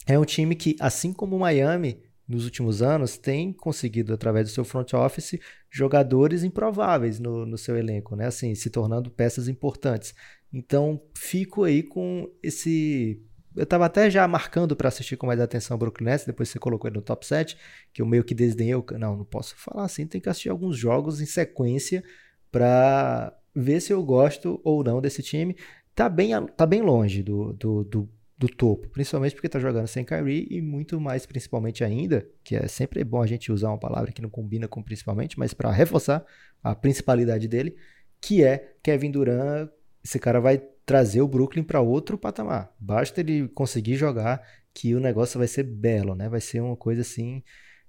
[0.07, 4.53] é um time que, assim como o Miami, nos últimos anos, tem conseguido, através do
[4.53, 5.39] seu front office,
[5.69, 8.27] jogadores improváveis no, no seu elenco, né?
[8.27, 10.13] Assim, se tornando peças importantes.
[10.53, 13.19] Então, fico aí com esse.
[13.55, 16.59] Eu estava até já marcando para assistir com mais atenção o Brooklyn Nets, depois você
[16.59, 17.57] colocou ele no top 7,
[17.91, 18.75] que eu meio que desdenhei.
[18.99, 22.03] Não, não posso falar assim, tem que assistir alguns jogos em sequência
[22.51, 25.55] para ver se eu gosto ou não desse time.
[25.95, 28.09] Tá bem, tá bem longe do, do, do
[28.39, 32.69] do topo, principalmente porque está jogando sem Kyrie e muito mais principalmente ainda, que é
[32.69, 36.25] sempre bom a gente usar uma palavra que não combina com principalmente, mas para reforçar
[36.63, 37.75] a principalidade dele,
[38.21, 39.69] que é Kevin Durant,
[40.01, 42.73] esse cara vai trazer o Brooklyn para outro patamar.
[42.79, 44.41] Basta ele conseguir jogar
[44.73, 46.29] que o negócio vai ser belo, né?
[46.29, 47.43] Vai ser uma coisa assim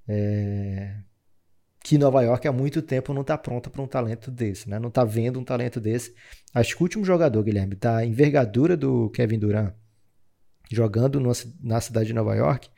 [0.09, 0.97] é...
[1.85, 4.81] que Nova York há muito tempo não está pronta para um talento desse, né?
[4.81, 6.13] Não está vendo um talento desse.
[6.53, 9.73] Acho que o último jogador, Guilherme, da envergadura do Kevin Durant
[10.71, 12.69] jogando no, na cidade de Nova York,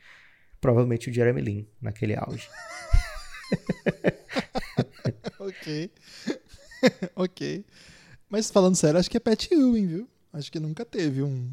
[0.59, 2.49] provavelmente o Jeremy Lin, naquele auge.
[5.39, 5.91] ok.
[7.15, 7.65] ok.
[8.29, 10.09] Mas falando sério, acho que é Pat Ewing, viu?
[10.31, 11.51] Acho que nunca teve um.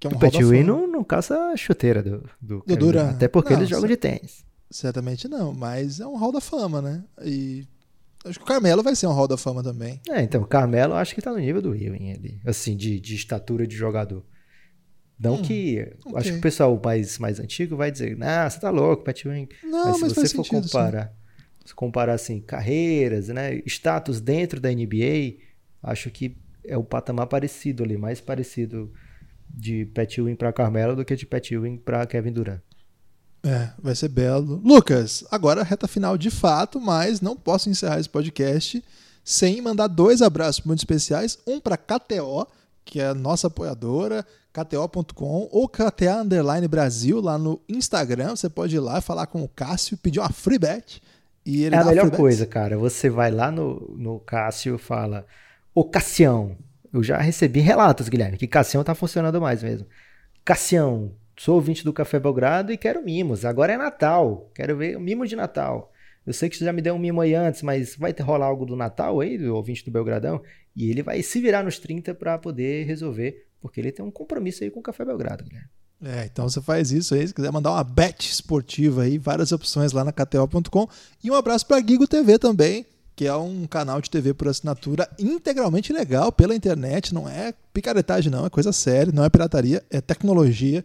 [0.00, 3.10] Que é um o Pat Ewing não, não caça a chuteira do, do, do Duran.
[3.10, 4.44] Até porque não, eles jogam de tênis.
[4.68, 7.04] Certamente não, mas é um hall da fama, né?
[7.22, 7.64] E
[8.24, 10.00] acho que o Carmelo vai ser um hall da fama também.
[10.08, 12.40] É, então, o Carmelo acho que tá no nível do Ewing ali.
[12.44, 14.24] Assim, de, de estatura de jogador.
[15.18, 15.80] Não hum, que.
[16.04, 16.18] Okay.
[16.18, 19.48] Acho que o pessoal mais, mais antigo vai dizer, ah, você tá louco, Pat Ewing.
[19.64, 21.12] Não, mas se mas você for sentido, comparar,
[21.64, 25.38] se comparar assim, carreiras, né, status dentro da NBA,
[25.82, 28.92] acho que é o patamar parecido ali, mais parecido
[29.48, 32.60] de Pat Ewing para Carmelo do que de Pat Ewing para Kevin Durant.
[33.42, 34.60] É, vai ser belo.
[34.64, 38.82] Lucas, agora reta final de fato, mas não posso encerrar esse podcast
[39.24, 42.46] sem mandar dois abraços muito especiais, um para KTO,
[42.86, 48.36] que é a nossa apoiadora, kto.com ou KTA Underline Brasil lá no Instagram.
[48.36, 51.02] Você pode ir lá falar com o Cássio, pedir uma free bet.
[51.44, 52.78] E ele é a melhor coisa, cara.
[52.78, 55.26] Você vai lá no, no Cássio e fala:
[55.74, 56.56] Ô Cassião,
[56.92, 59.86] eu já recebi relatos, Guilherme, que Cassião tá funcionando mais mesmo.
[60.44, 63.44] Cassião, sou ouvinte do Café Belgrado e quero mimos.
[63.44, 64.48] Agora é Natal.
[64.54, 65.92] Quero ver mimo de Natal.
[66.26, 68.66] Eu sei que você já me deu um mimo aí antes, mas vai rolar algo
[68.66, 70.42] do Natal aí, do ouvinte do Belgradão?
[70.74, 74.62] E ele vai se virar nos 30 para poder resolver porque ele tem um compromisso
[74.62, 75.68] aí com o Café Belgrado, Guilherme.
[76.02, 79.92] É, então você faz isso aí, se quiser mandar uma bet esportiva aí, várias opções
[79.92, 80.88] lá na KTO.com.
[81.24, 85.08] E um abraço para Gigo TV também, que é um canal de TV por assinatura
[85.18, 90.00] integralmente legal pela internet, não é picaretagem não, é coisa séria, não é pirataria, é
[90.00, 90.84] tecnologia.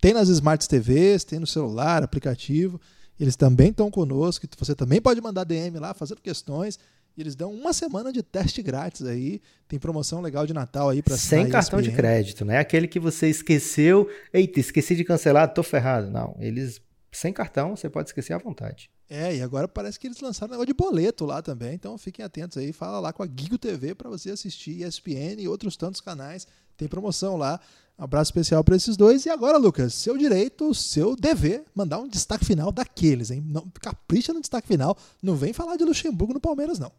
[0.00, 2.80] Tem nas Smart TVs, tem no celular, aplicativo.
[3.20, 6.78] Eles também estão conosco, você também pode mandar DM lá fazendo questões.
[7.16, 9.42] E eles dão uma semana de teste grátis aí.
[9.68, 12.58] Tem promoção legal de Natal aí para Sem cartão de crédito, né?
[12.58, 14.08] Aquele que você esqueceu.
[14.32, 16.10] Eita, esqueci de cancelar, tô ferrado.
[16.10, 16.80] Não, eles
[17.12, 18.88] sem cartão, você pode esquecer à vontade.
[19.08, 22.24] É, e agora parece que eles lançaram um negócio de boleto lá também, então fiquem
[22.24, 26.00] atentos aí, fala lá com a Gigo TV para você assistir ESPN e outros tantos
[26.00, 26.46] canais.
[26.76, 27.60] Tem promoção lá.
[28.00, 29.26] Um abraço especial para esses dois.
[29.26, 33.44] E agora, Lucas, seu direito, seu dever, mandar um destaque final daqueles, hein?
[33.46, 34.96] Não, capricha no destaque final.
[35.22, 36.90] Não vem falar de Luxemburgo no Palmeiras, não.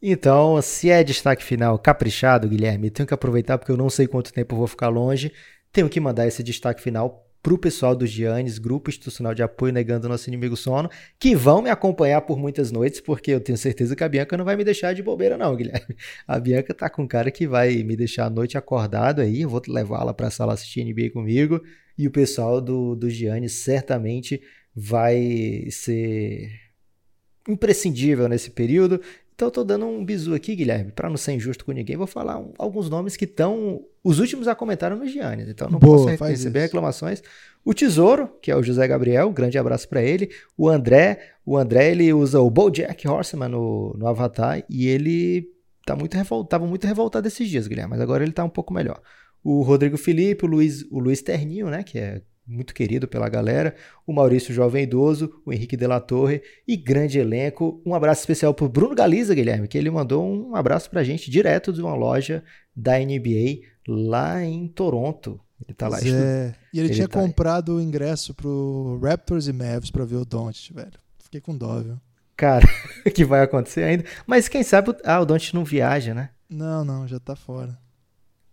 [0.00, 4.30] Então, se é destaque final caprichado, Guilherme, tenho que aproveitar porque eu não sei quanto
[4.30, 5.32] tempo eu vou ficar longe.
[5.72, 9.72] Tenho que mandar esse destaque final para o pessoal do Giannis, Grupo Institucional de Apoio
[9.72, 13.94] Negando Nosso Inimigo Sono, que vão me acompanhar por muitas noites, porque eu tenho certeza
[13.94, 15.96] que a Bianca não vai me deixar de bobeira não, Guilherme.
[16.26, 19.48] A Bianca tá com um cara que vai me deixar a noite acordado aí, eu
[19.48, 21.62] vou levá-la para a sala assistir NBA comigo,
[21.96, 24.40] e o pessoal do, do Giannis certamente
[24.74, 26.50] vai ser
[27.48, 29.00] imprescindível nesse período.
[29.38, 32.08] Então eu tô dando um bizu aqui, Guilherme, para não ser injusto com ninguém, vou
[32.08, 36.08] falar um, alguns nomes que estão os últimos a comentar no Giannis, então não Boa,
[36.08, 37.22] posso receber reclamações.
[37.64, 40.28] O Tesouro, que é o José Gabriel, um grande abraço para ele.
[40.56, 45.48] O André, o André ele usa o BoJack Horseman no, no Avatar e ele
[45.86, 49.00] tá muito revoltado, muito revoltado esses dias, Guilherme, mas agora ele tá um pouco melhor.
[49.44, 53.74] O Rodrigo Felipe, o Luiz, o Luiz Terninho, né, que é muito querido pela galera,
[54.06, 57.82] o Maurício Jovem Idoso, o Henrique de la Torre e grande elenco.
[57.84, 61.04] Um abraço especial para o Bruno Galiza, Guilherme, que ele mandou um abraço para a
[61.04, 62.42] gente direto de uma loja
[62.74, 65.38] da NBA lá em Toronto.
[65.66, 65.98] Ele tá lá.
[65.98, 66.54] É.
[66.72, 70.24] E ele, ele tinha tá comprado o ingresso pro Raptors e Mavs para ver o
[70.24, 70.98] Doncic, velho.
[71.18, 72.00] Fiquei com dó, viu?
[72.36, 72.66] Cara,
[73.14, 74.04] que vai acontecer ainda.
[74.26, 76.30] Mas quem sabe, ah, o Doncic não viaja, né?
[76.48, 77.78] Não, não, já tá fora.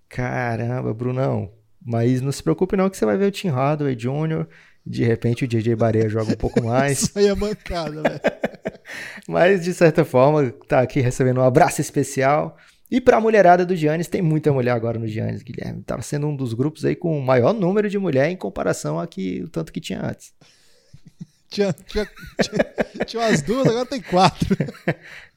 [0.09, 1.51] Caramba, Brunão.
[1.85, 4.47] Mas não se preocupe não que você vai ver o Tim Hardaway Jr.,
[4.85, 7.03] de repente o DJ Barea joga um pouco mais.
[7.03, 8.21] Isso aí é mancada, velho.
[9.27, 12.57] Mas de certa forma, tá aqui recebendo um abraço especial.
[12.89, 15.81] E para a mulherada do Giannis, tem muita mulher agora no Giannis, Guilherme.
[15.81, 19.07] Tava sendo um dos grupos aí com o maior número de mulher em comparação a
[19.07, 20.33] que, o tanto que tinha antes.
[21.47, 22.05] Tinha, tinha,
[22.41, 24.57] tinha, tinha umas duas, agora tem quatro.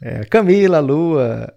[0.01, 1.55] É, Camila, Lua,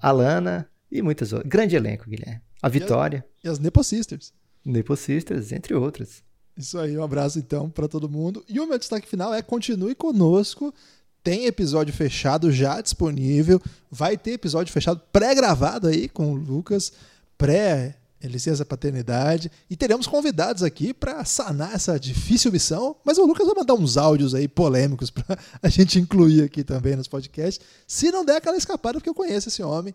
[0.00, 1.50] Alana e muitas outras.
[1.50, 2.45] Grande elenco, Guilherme.
[2.66, 3.24] A Vitória.
[3.42, 4.32] E, a, e as Nepo Sisters.
[4.64, 6.22] Nepo Sisters, entre outras.
[6.56, 8.44] Isso aí, um abraço então para todo mundo.
[8.48, 10.74] E o meu destaque final é continue conosco.
[11.22, 13.60] Tem episódio fechado já disponível.
[13.90, 16.92] Vai ter episódio fechado pré-gravado aí com o Lucas,
[17.36, 17.96] pré
[18.28, 19.50] licença paternidade.
[19.68, 22.96] E teremos convidados aqui para sanar essa difícil missão.
[23.04, 26.96] Mas o Lucas vai mandar uns áudios aí polêmicos para a gente incluir aqui também
[26.96, 27.64] nos podcasts.
[27.86, 29.94] Se não der aquela escapada, porque eu conheço esse homem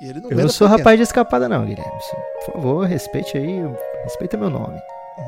[0.00, 1.98] eu não sou rapaz de escapada, não, Guilherme.
[2.44, 3.60] Por favor, respeite aí,
[4.02, 4.80] respeita meu nome.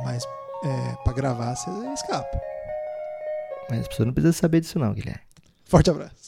[0.04, 0.24] Mas
[0.64, 2.40] é, pra gravar você escapa.
[3.70, 5.20] Mas a pessoa não precisa saber disso, não, Guilherme.
[5.64, 6.25] Forte abraço.